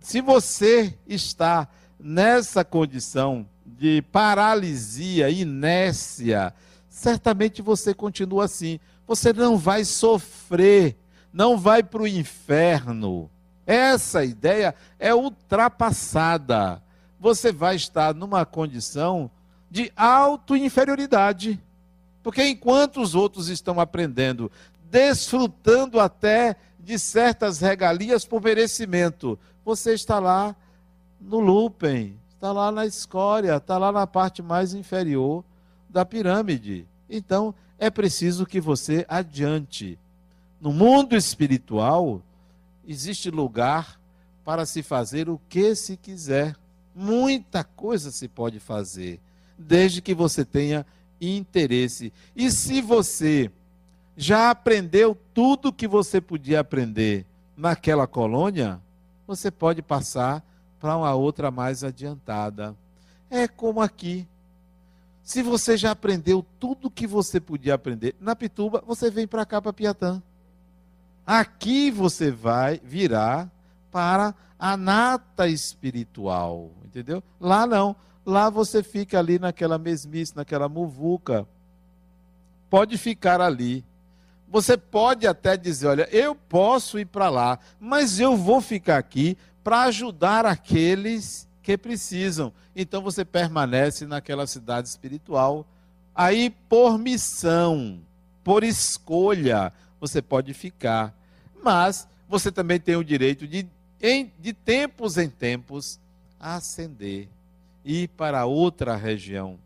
[0.05, 1.67] se você está
[1.99, 6.53] nessa condição de paralisia, inércia,
[6.91, 8.79] certamente você continua assim.
[9.07, 10.95] Você não vai sofrer,
[11.33, 13.31] não vai para o inferno.
[13.67, 16.83] Essa ideia é ultrapassada.
[17.19, 19.31] Você vai estar numa condição
[19.71, 21.59] de auto-inferioridade.
[22.23, 24.53] Porque enquanto os outros estão aprendendo,
[24.91, 30.55] desfrutando até de certas regalias por merecimento, você está lá
[31.21, 35.43] no lupem, está lá na escória, está lá na parte mais inferior
[35.89, 36.87] da pirâmide.
[37.09, 39.99] Então, é preciso que você adiante.
[40.61, 42.21] No mundo espiritual,
[42.87, 43.99] existe lugar
[44.45, 46.55] para se fazer o que se quiser.
[46.95, 49.21] Muita coisa se pode fazer,
[49.59, 50.87] desde que você tenha
[51.21, 52.13] interesse.
[52.37, 53.51] E se você
[54.17, 58.81] já aprendeu tudo que você podia aprender naquela colônia,
[59.27, 60.45] você pode passar
[60.81, 62.77] para uma outra mais adiantada.
[63.31, 64.29] É como aqui.
[65.23, 69.63] Se você já aprendeu tudo que você podia aprender na Pituba, você vem para cá,
[69.63, 70.23] para Piatã.
[71.27, 73.51] Aqui você vai virar
[73.91, 77.23] para a nata espiritual, entendeu?
[77.41, 77.97] Lá não.
[78.27, 81.47] Lá você fica ali naquela mesmice, naquela muvuca.
[82.69, 83.85] Pode ficar ali.
[84.55, 89.37] Você pode até dizer: olha, eu posso ir para lá, mas eu vou ficar aqui
[89.65, 92.53] para ajudar aqueles que precisam.
[92.77, 95.67] Então você permanece naquela cidade espiritual.
[96.15, 97.99] Aí, por missão,
[98.45, 101.13] por escolha, você pode ficar.
[101.61, 103.67] Mas você também tem o direito de,
[104.39, 105.99] de tempos em tempos,
[106.39, 107.27] ascender,
[107.85, 109.59] ir para outra região.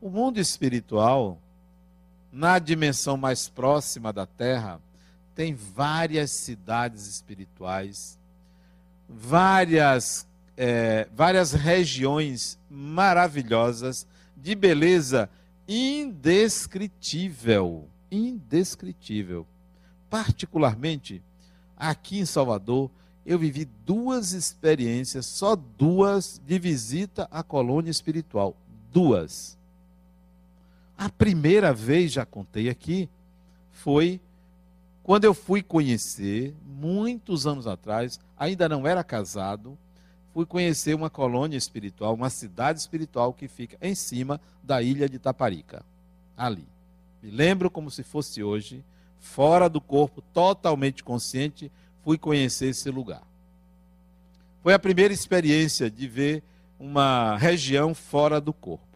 [0.00, 1.38] O mundo espiritual,
[2.34, 4.78] na dimensão mais próxima da Terra,
[5.34, 8.18] tem várias cidades espirituais,
[9.08, 10.26] várias
[10.56, 14.06] é, várias regiões maravilhosas,
[14.36, 15.28] de beleza
[15.66, 17.88] indescritível.
[18.10, 19.46] Indescritível.
[20.08, 21.22] Particularmente,
[21.76, 22.90] aqui em Salvador,
[23.26, 28.56] eu vivi duas experiências, só duas, de visita à colônia espiritual.
[28.92, 29.58] Duas.
[30.96, 33.08] A primeira vez, já contei aqui,
[33.72, 34.20] foi
[35.02, 39.76] quando eu fui conhecer, muitos anos atrás, ainda não era casado,
[40.32, 45.18] fui conhecer uma colônia espiritual, uma cidade espiritual que fica em cima da ilha de
[45.18, 45.84] Taparica,
[46.36, 46.66] ali.
[47.22, 48.82] Me lembro como se fosse hoje.
[49.24, 51.72] fora do corpo, totalmente consciente,
[52.02, 53.22] fui conhecer esse lugar.
[54.62, 56.42] Foi a primeira experiência de ver
[56.78, 58.93] uma região fora do corpo.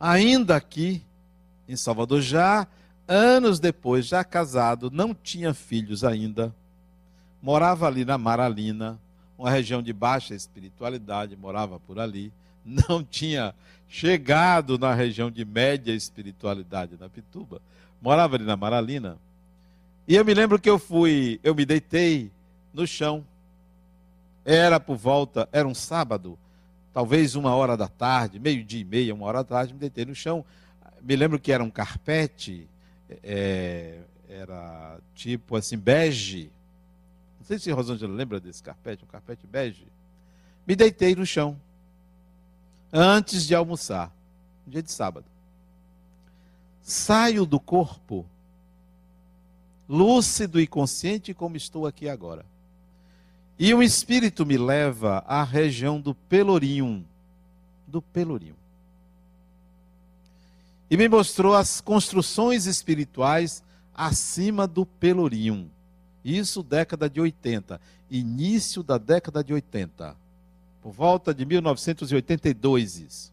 [0.00, 1.02] Ainda aqui,
[1.68, 2.66] em Salvador, já
[3.06, 6.54] anos depois, já casado, não tinha filhos ainda,
[7.42, 8.98] morava ali na Maralina,
[9.36, 12.32] uma região de baixa espiritualidade, morava por ali,
[12.64, 13.54] não tinha
[13.88, 17.60] chegado na região de média espiritualidade na Pituba,
[18.00, 19.16] morava ali na Maralina.
[20.06, 22.30] E eu me lembro que eu fui, eu me deitei
[22.72, 23.24] no chão.
[24.44, 26.38] Era por volta, era um sábado,
[26.92, 30.14] talvez uma hora da tarde, meio-dia e meia, uma hora da tarde, me deitei no
[30.14, 30.44] chão.
[31.00, 32.68] Me lembro que era um carpete,
[33.22, 36.50] é, era tipo assim, bege.
[37.38, 39.86] Não sei se Rosângela lembra desse carpete, um carpete bege.
[40.66, 41.58] Me deitei no chão
[42.92, 44.12] antes de almoçar,
[44.66, 45.26] dia de sábado.
[46.82, 48.24] Saio do corpo,
[49.88, 52.44] lúcido e consciente como estou aqui agora.
[53.58, 57.04] E o Espírito me leva à região do Pelourinho,
[57.86, 58.56] do Pelourinho.
[60.90, 63.62] E me mostrou as construções espirituais
[63.94, 65.70] acima do Pelourinho.
[66.24, 67.80] Isso década de 80,
[68.10, 70.16] início da década de 80
[70.82, 73.00] por volta de 1982.
[73.00, 73.32] Isso.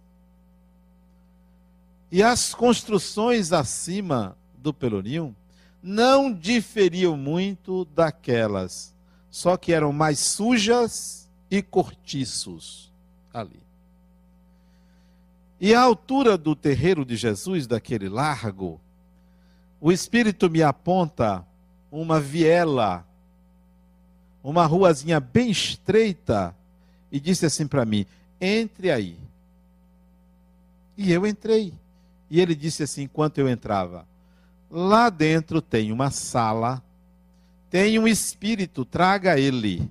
[2.12, 5.36] E as construções acima do Pelourinho
[5.82, 8.94] não diferiam muito daquelas,
[9.36, 12.90] só que eram mais sujas e cortiços
[13.34, 13.60] ali.
[15.60, 18.80] E à altura do terreiro de Jesus, daquele largo,
[19.82, 21.46] o Espírito me aponta
[21.92, 23.06] uma viela,
[24.42, 26.56] uma ruazinha bem estreita,
[27.12, 28.06] e disse assim para mim:
[28.40, 29.20] entre aí.
[30.96, 31.74] E eu entrei.
[32.30, 34.08] E ele disse assim, enquanto eu entrava:
[34.72, 36.82] lá dentro tem uma sala,
[37.76, 39.86] tem um espírito, traga ele.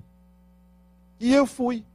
[1.19, 1.85] E eu fui,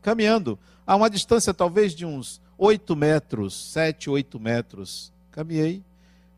[0.00, 0.56] caminhando,
[0.86, 5.12] a uma distância talvez de uns oito metros, sete, oito metros.
[5.32, 5.82] Caminhei.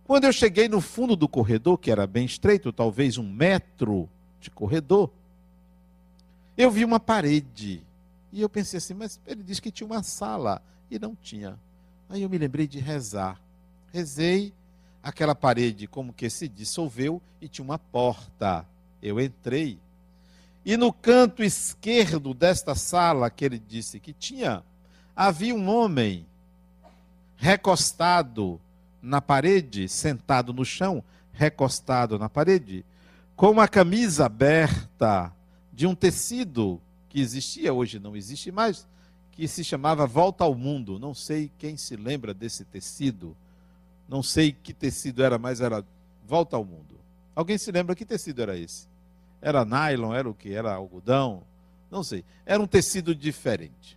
[0.05, 4.09] Quando eu cheguei no fundo do corredor, que era bem estreito, talvez um metro
[4.41, 5.11] de corredor,
[6.57, 7.83] eu vi uma parede.
[8.33, 10.63] E eu pensei assim, mas ele disse que tinha uma sala.
[10.91, 11.59] E não tinha.
[12.09, 13.39] Aí eu me lembrei de rezar.
[13.93, 14.51] Rezei,
[15.03, 18.67] aquela parede como que se dissolveu e tinha uma porta.
[19.03, 19.79] Eu entrei.
[20.65, 24.63] E no canto esquerdo desta sala que ele disse que tinha,
[25.17, 26.27] havia um homem
[27.37, 28.61] recostado
[29.03, 32.85] na parede, sentado no chão, recostado na parede,
[33.35, 35.33] com uma camisa aberta
[35.73, 36.79] de um tecido
[37.09, 38.87] que existia, hoje não existe mais,
[39.33, 40.99] que se chamava Volta ao Mundo.
[40.99, 43.35] Não sei quem se lembra desse tecido.
[44.11, 45.85] Não sei que tecido era, mas era
[46.27, 46.99] Volta ao Mundo.
[47.35, 48.89] Alguém se lembra que tecido era esse?
[49.41, 50.53] Era nylon, era o que?
[50.53, 51.45] Era algodão?
[51.89, 52.25] Não sei.
[52.45, 53.97] Era um tecido diferente.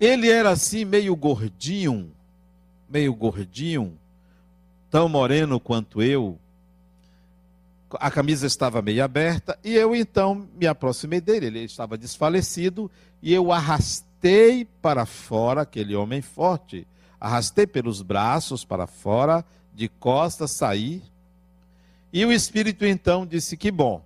[0.00, 2.12] Ele era assim, meio gordinho,
[2.88, 3.96] meio gordinho,
[4.90, 6.38] tão moreno quanto eu,
[7.92, 11.46] a camisa estava meio aberta, e eu então me aproximei dele.
[11.46, 12.90] Ele estava desfalecido,
[13.22, 16.86] e eu arrastei para fora aquele homem forte.
[17.20, 19.44] Arrastei pelos braços para fora,
[19.74, 21.02] de costas, saí.
[22.12, 24.02] E o Espírito então disse: Que bom.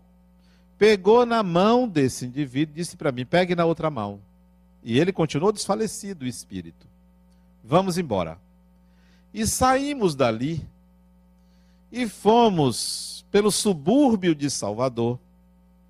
[0.78, 4.20] Pegou na mão desse indivíduo, disse para mim: Pegue na outra mão.
[4.82, 6.86] E ele continuou desfalecido, o Espírito.
[7.62, 8.38] Vamos embora.
[9.32, 10.66] E saímos dali
[11.90, 15.18] e fomos pelo subúrbio de Salvador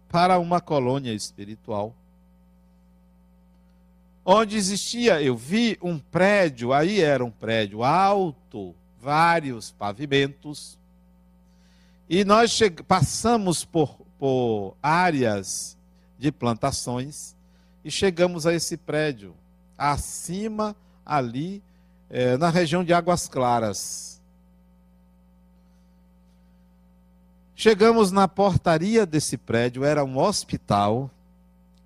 [0.09, 1.95] para uma colônia espiritual.
[4.25, 10.79] Onde existia, eu vi um prédio, aí era um prédio alto, vários pavimentos,
[12.09, 12.57] e nós
[12.87, 15.77] passamos por, por áreas
[16.19, 17.35] de plantações
[17.85, 19.35] e chegamos a esse prédio,
[19.77, 21.61] acima ali,
[22.09, 24.23] é, na região de Águas Claras.
[27.57, 31.11] Chegamos na portaria desse prédio, era um hospital,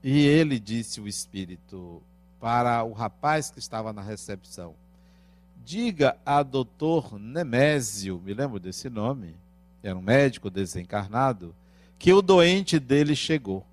[0.03, 2.03] e ele disse o espírito
[2.41, 4.75] para o rapaz que estava na recepção:
[5.65, 9.35] Diga a doutor Nemésio, me lembro desse nome,
[9.83, 11.55] era um médico desencarnado,
[11.99, 13.65] que o doente dele chegou.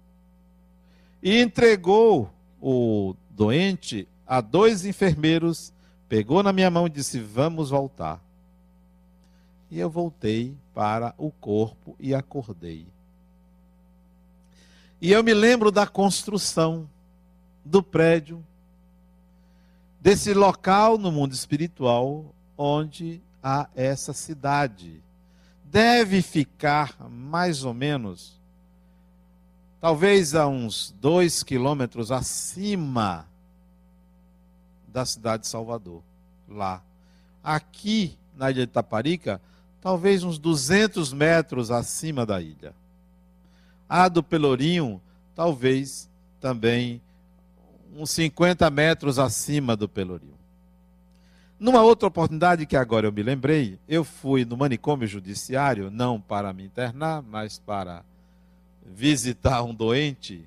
[1.22, 2.30] E entregou
[2.62, 5.74] o doente a dois enfermeiros,
[6.10, 8.22] pegou na minha mão e disse: Vamos voltar.
[9.70, 12.86] E eu voltei para o corpo e acordei.
[15.02, 16.88] E eu me lembro da construção
[17.66, 18.44] do prédio,
[20.04, 22.26] desse local no mundo espiritual
[22.58, 25.02] onde a essa cidade.
[25.64, 28.38] Deve ficar mais ou menos,
[29.80, 33.26] talvez a uns dois quilômetros acima
[34.90, 36.04] da cidade de Salvador,
[36.50, 36.84] lá.
[37.42, 39.42] Aqui na ilha de Taparica,
[39.82, 42.76] talvez uns 200 metros acima da ilha.
[43.88, 45.02] A do Pelourinho,
[45.34, 46.10] talvez
[46.42, 47.02] também
[47.96, 50.34] uns 50 metros acima do Pelourinho.
[51.60, 56.52] Numa outra oportunidade que agora eu me lembrei, eu fui no manicômio judiciário, não para
[56.52, 58.04] me internar, mas para
[58.86, 60.44] visitar um doente,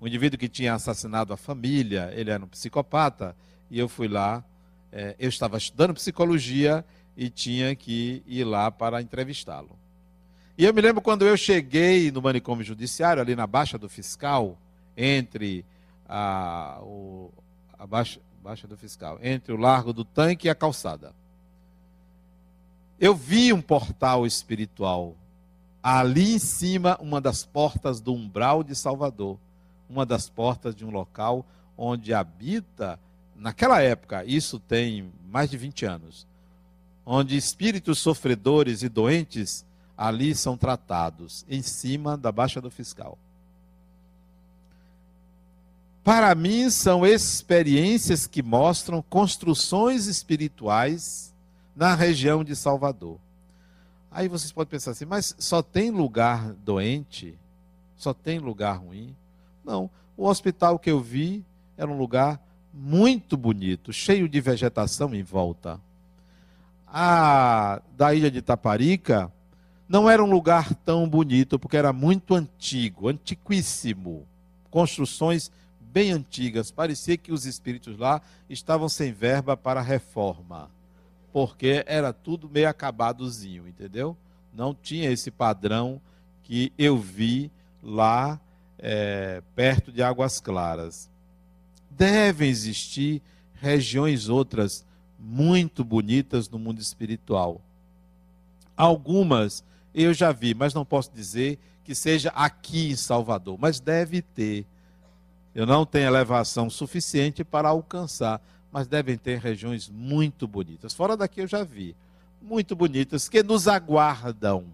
[0.00, 3.34] um indivíduo que tinha assassinado a família, ele era um psicopata,
[3.70, 4.44] e eu fui lá,
[4.92, 6.84] é, eu estava estudando psicologia
[7.16, 9.78] e tinha que ir lá para entrevistá-lo.
[10.58, 14.58] E eu me lembro quando eu cheguei no manicômio judiciário, ali na Baixa do Fiscal,
[14.94, 15.64] entre
[16.14, 17.30] a, o,
[17.78, 21.14] a Baixa, Baixa do Fiscal, entre o Largo do Tanque e a calçada.
[23.00, 25.16] Eu vi um portal espiritual
[25.82, 29.38] ali em cima, uma das portas do umbral de Salvador,
[29.88, 31.46] uma das portas de um local
[31.78, 33.00] onde habita,
[33.34, 36.26] naquela época, isso tem mais de 20 anos,
[37.06, 39.64] onde espíritos sofredores e doentes
[39.96, 43.16] ali são tratados, em cima da Baixa do Fiscal.
[46.04, 51.32] Para mim, são experiências que mostram construções espirituais
[51.76, 53.18] na região de Salvador.
[54.10, 57.38] Aí vocês podem pensar assim, mas só tem lugar doente?
[57.96, 59.16] Só tem lugar ruim?
[59.64, 59.88] Não.
[60.16, 61.44] O hospital que eu vi
[61.76, 62.40] era um lugar
[62.74, 65.80] muito bonito, cheio de vegetação em volta.
[66.86, 69.32] A da ilha de Taparica
[69.88, 74.26] não era um lugar tão bonito, porque era muito antigo, antiquíssimo.
[74.70, 75.50] Construções
[75.92, 76.70] bem antigas.
[76.70, 80.70] Parecia que os espíritos lá estavam sem verba para reforma,
[81.32, 84.16] porque era tudo meio acabadozinho, entendeu?
[84.52, 86.00] Não tinha esse padrão
[86.42, 87.50] que eu vi
[87.82, 88.40] lá
[88.78, 91.10] é, perto de Águas Claras.
[91.90, 93.22] Devem existir
[93.54, 94.84] regiões outras
[95.18, 97.60] muito bonitas no mundo espiritual.
[98.76, 99.62] Algumas
[99.94, 104.66] eu já vi, mas não posso dizer que seja aqui em Salvador, mas deve ter.
[105.54, 108.40] Eu não tenho elevação suficiente para alcançar,
[108.70, 110.94] mas devem ter regiões muito bonitas.
[110.94, 111.94] Fora daqui eu já vi.
[112.40, 114.64] Muito bonitas, que nos aguardam.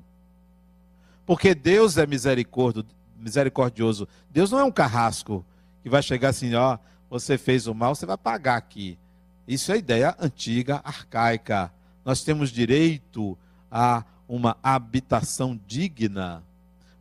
[1.27, 4.09] Porque Deus é misericordioso.
[4.31, 5.45] Deus não é um carrasco
[5.83, 6.79] que vai chegar assim, ó,
[7.11, 8.99] você fez o mal, você vai pagar aqui.
[9.47, 11.73] Isso é ideia antiga, arcaica.
[12.05, 13.37] Nós temos direito
[13.71, 16.43] a uma habitação digna.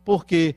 [0.04, 0.56] Porque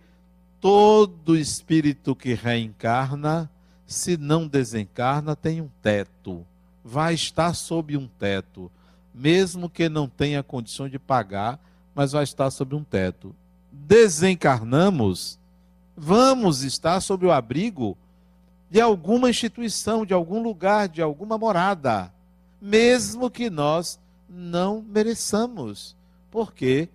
[0.61, 3.49] todo espírito que reencarna,
[3.87, 6.45] se não desencarna, tem um teto.
[6.85, 8.71] Vai estar sob um teto.
[9.13, 11.59] Mesmo que não tenha condições de pagar,
[11.93, 13.35] mas vai estar sob um teto.
[13.71, 15.39] Desencarnamos,
[15.97, 17.97] vamos estar sob o abrigo
[18.69, 22.13] de alguma instituição, de algum lugar, de alguma morada,
[22.61, 23.99] mesmo que nós
[24.29, 25.95] não mereçamos.
[26.29, 26.87] Por quê?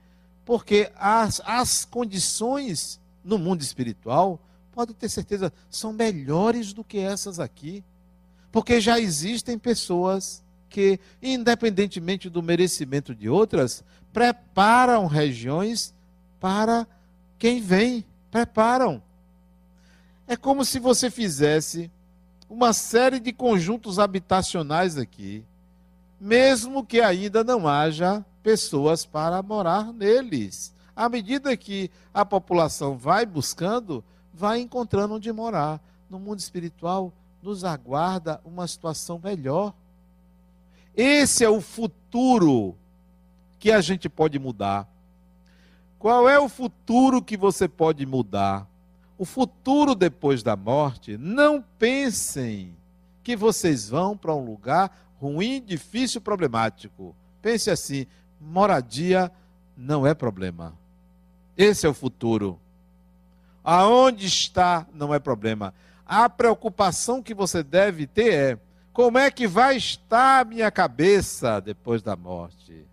[0.47, 4.41] Porque as, as condições no mundo espiritual,
[4.73, 7.83] pode ter certeza, são melhores do que essas aqui.
[8.53, 15.93] Porque já existem pessoas que, independentemente do merecimento de outras, preparam regiões
[16.41, 16.87] para
[17.39, 18.05] quem vem.
[18.31, 19.03] Preparam.
[20.29, 21.91] É como se você fizesse
[22.49, 25.45] uma série de conjuntos habitacionais aqui,
[26.21, 30.73] mesmo que ainda não haja pessoas para morar neles.
[30.97, 35.79] À medida que a população vai buscando, vai encontrando onde morar.
[36.09, 39.75] No mundo espiritual, nos aguarda uma situação melhor.
[40.97, 42.75] Esse é o futuro
[43.59, 44.89] que a gente pode mudar.
[45.99, 48.67] Qual é o futuro que você pode mudar?
[49.19, 52.75] O futuro depois da morte, não pensem
[53.23, 57.15] que vocês vão para um lugar ruim, difícil, problemático.
[57.43, 58.07] Pense assim:
[58.41, 59.33] moradia
[59.77, 60.75] não é problema.
[61.57, 62.59] Esse é o futuro.
[63.65, 65.73] Aonde está não é problema.
[66.05, 68.59] A preocupação que você deve ter é:
[68.93, 72.85] como é que vai estar a minha cabeça depois da morte?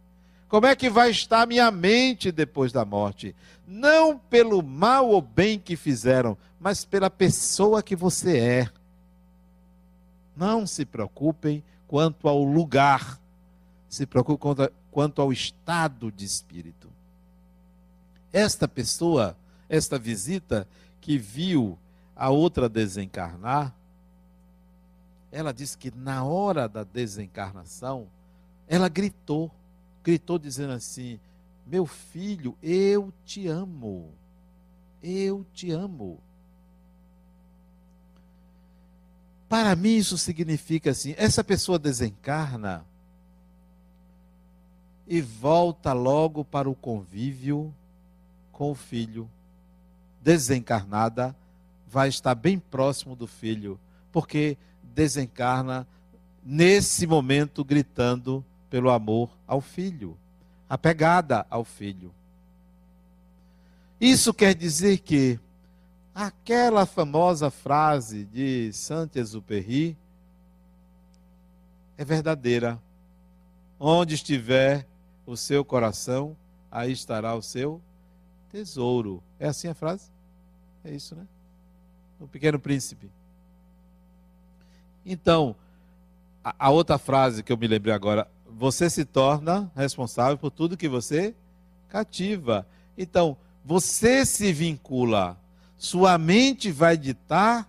[0.48, 3.36] Como é que vai estar a minha mente depois da morte?
[3.68, 8.70] Não pelo mal ou bem que fizeram, mas pela pessoa que você é.
[10.36, 13.20] Não se preocupem quanto ao lugar,
[13.88, 16.90] se preocupem quanto ao estado de espírito.
[18.34, 19.38] Esta pessoa,
[19.70, 20.68] esta visita
[21.00, 21.78] que viu
[22.16, 23.76] a outra desencarnar,
[25.32, 28.08] ela disse que na hora da desencarnação,
[28.68, 29.52] ela gritou,
[30.04, 31.20] gritou dizendo assim:
[31.66, 34.12] Meu filho, eu te amo.
[35.02, 36.20] Eu te amo.
[39.48, 42.84] Para mim, isso significa assim: essa pessoa desencarna
[45.08, 47.72] e volta logo para o convívio
[48.54, 49.30] com o filho.
[50.22, 51.36] Desencarnada,
[51.86, 53.78] vai estar bem próximo do filho,
[54.12, 55.86] porque desencarna
[56.42, 60.18] nesse momento gritando pelo amor ao filho,
[60.70, 62.14] apegada ao filho.
[64.00, 65.40] Isso quer dizer que
[66.16, 69.98] aquela famosa frase de Saint-Exupéry
[71.98, 72.80] é verdadeira.
[73.80, 74.88] Onde estiver
[75.26, 76.36] o seu coração,
[76.72, 77.82] aí estará o seu
[78.54, 79.24] tesouro.
[79.40, 80.12] É assim a frase?
[80.86, 81.26] É isso, né?
[82.20, 83.10] O pequeno príncipe.
[85.04, 85.56] Então,
[86.44, 90.78] a, a outra frase que eu me lembrei agora, você se torna responsável por tudo
[90.78, 91.34] que você
[91.90, 92.68] cativa.
[92.96, 93.36] Então,
[93.66, 95.36] você se vincula,
[95.76, 97.68] sua mente vai ditar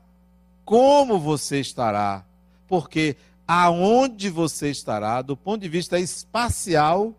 [0.67, 2.27] como você estará,
[2.69, 3.17] porque
[3.49, 7.15] aonde você estará, do ponto de vista espacial,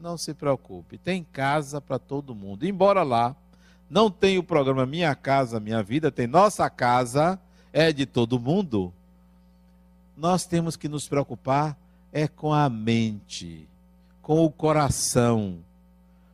[0.00, 2.64] não se preocupe, tem casa para todo mundo.
[2.64, 3.34] Embora lá
[3.90, 7.38] não tenha o programa Minha Casa Minha Vida, tem Nossa Casa,
[7.72, 8.92] é de todo mundo.
[10.16, 11.76] Nós temos que nos preocupar
[12.12, 13.68] é com a mente,
[14.22, 15.58] com o coração,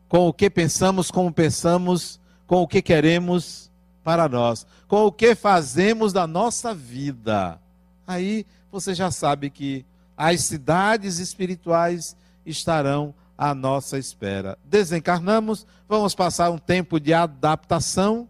[0.09, 3.71] com o que pensamos, como pensamos, com o que queremos
[4.03, 7.59] para nós, com o que fazemos da nossa vida.
[8.07, 9.85] Aí você já sabe que
[10.17, 14.59] as cidades espirituais estarão à nossa espera.
[14.64, 18.28] Desencarnamos, vamos passar um tempo de adaptação.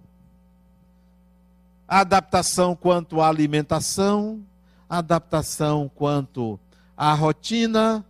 [1.87, 4.43] Adaptação quanto à alimentação,
[4.89, 6.59] adaptação quanto
[6.97, 8.05] à rotina,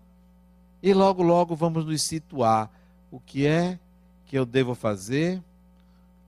[0.83, 2.71] e logo, logo vamos nos situar
[3.11, 3.79] o que é
[4.27, 5.43] que eu devo fazer,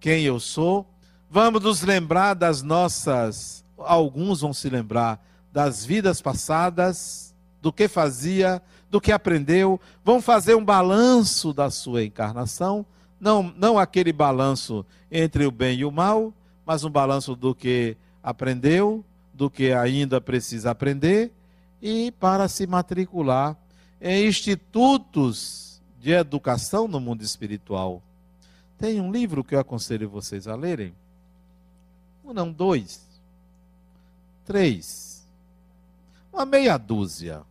[0.00, 0.86] quem eu sou.
[1.30, 8.62] Vamos nos lembrar das nossas, alguns vão se lembrar das vidas passadas, do que fazia,
[8.90, 9.80] do que aprendeu.
[10.04, 12.84] Vão fazer um balanço da sua encarnação,
[13.20, 16.32] não, não aquele balanço entre o bem e o mal,
[16.64, 21.32] mas um balanço do que aprendeu, do que ainda precisa aprender
[21.80, 23.56] e para se matricular
[24.00, 28.02] em institutos de educação no mundo espiritual.
[28.78, 30.94] Tem um livro que eu aconselho vocês a lerem.
[32.24, 33.06] Um não, dois.
[34.44, 35.26] Três.
[36.32, 37.42] Uma meia dúzia.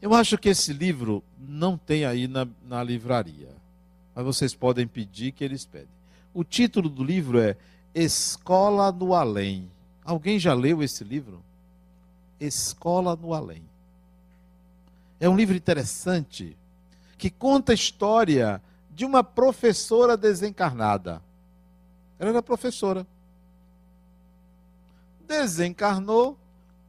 [0.00, 3.48] Eu acho que esse livro não tem aí na, na livraria.
[4.14, 5.88] Mas vocês podem pedir que eles pedem.
[6.32, 7.56] O título do livro é
[7.94, 9.70] Escola no Além.
[10.04, 11.42] Alguém já leu esse livro?
[12.38, 13.62] Escola no Além.
[15.18, 16.56] É um livro interessante
[17.16, 21.22] que conta a história de uma professora desencarnada.
[22.18, 23.06] Ela era professora.
[25.26, 26.38] Desencarnou,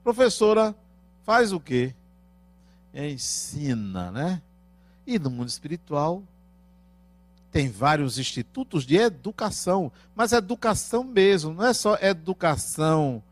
[0.03, 0.75] professora
[1.23, 1.93] faz o quê?
[3.05, 4.41] Ensina, né?
[5.05, 6.23] E no mundo espiritual
[7.51, 13.23] tem vários institutos de educação, mas educação mesmo, não é só educação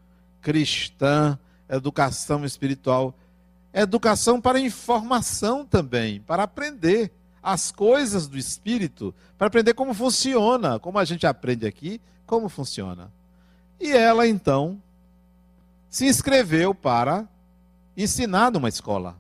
[0.42, 1.38] cristã,
[1.70, 3.14] educação espiritual
[3.76, 7.12] educação para informação também, para aprender
[7.44, 13.12] as coisas do espírito, para aprender como funciona, como a gente aprende aqui, como funciona.
[13.80, 14.82] E ela então
[15.90, 17.28] se inscreveu para
[17.98, 19.18] ensinar numa escola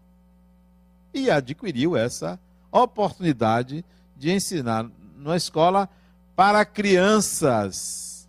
[1.16, 2.38] e adquiriu essa
[2.72, 3.86] oportunidade
[4.18, 4.86] de ensinar
[5.18, 5.89] numa escola
[6.36, 8.28] para crianças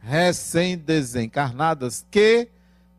[0.00, 2.48] recém-desencarnadas que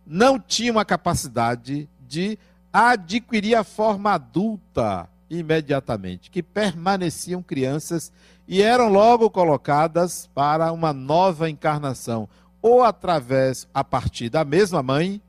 [0.06, 2.38] não tinham a capacidade de
[2.72, 8.12] adquirir a forma adulta imediatamente, que permaneciam crianças
[8.46, 12.28] e eram logo colocadas para uma nova encarnação,
[12.62, 15.22] ou através, a partir da mesma mãe,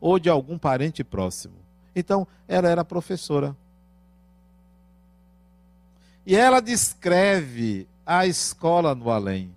[0.00, 1.63] ou de algum parente próximo.
[1.94, 3.56] Então, ela era professora.
[6.26, 9.54] E ela descreve a escola no além.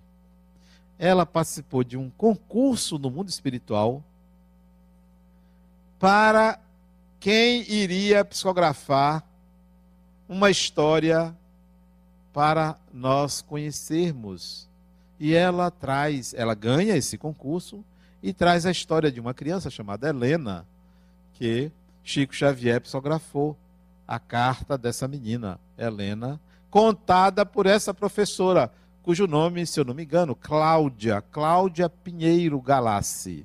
[0.98, 4.02] Ela participou de um concurso no mundo espiritual
[5.98, 6.58] para
[7.18, 9.24] quem iria psicografar
[10.28, 11.34] uma história
[12.32, 14.68] para nós conhecermos.
[15.18, 17.84] E ela traz, ela ganha esse concurso
[18.22, 20.66] e traz a história de uma criança chamada Helena,
[21.34, 21.72] que
[22.08, 23.54] Chico Xavier psicografou
[24.06, 26.40] a carta dessa menina, Helena,
[26.70, 33.44] contada por essa professora, cujo nome, se eu não me engano, Cláudia, Cláudia Pinheiro Galassi,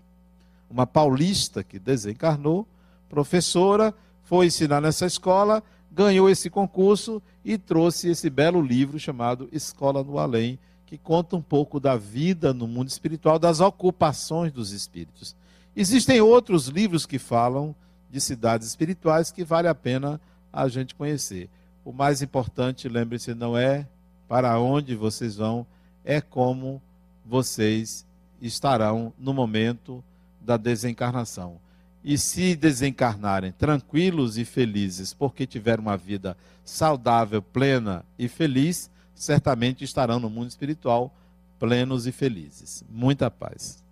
[0.70, 2.66] uma paulista que desencarnou
[3.10, 3.94] professora,
[4.24, 5.62] foi ensinar nessa escola,
[5.92, 11.42] ganhou esse concurso e trouxe esse belo livro chamado Escola no Além, que conta um
[11.42, 15.36] pouco da vida no mundo espiritual, das ocupações dos espíritos.
[15.76, 17.76] Existem outros livros que falam
[18.14, 21.50] de cidades espirituais que vale a pena a gente conhecer.
[21.84, 23.88] O mais importante, lembre-se, não é
[24.28, 25.66] para onde vocês vão,
[26.06, 26.80] é como
[27.26, 28.06] vocês
[28.40, 30.04] estarão no momento
[30.40, 31.60] da desencarnação.
[32.04, 39.84] E se desencarnarem tranquilos e felizes, porque tiveram uma vida saudável, plena e feliz, certamente
[39.84, 41.12] estarão no mundo espiritual
[41.58, 42.84] plenos e felizes.
[42.88, 43.83] Muita paz.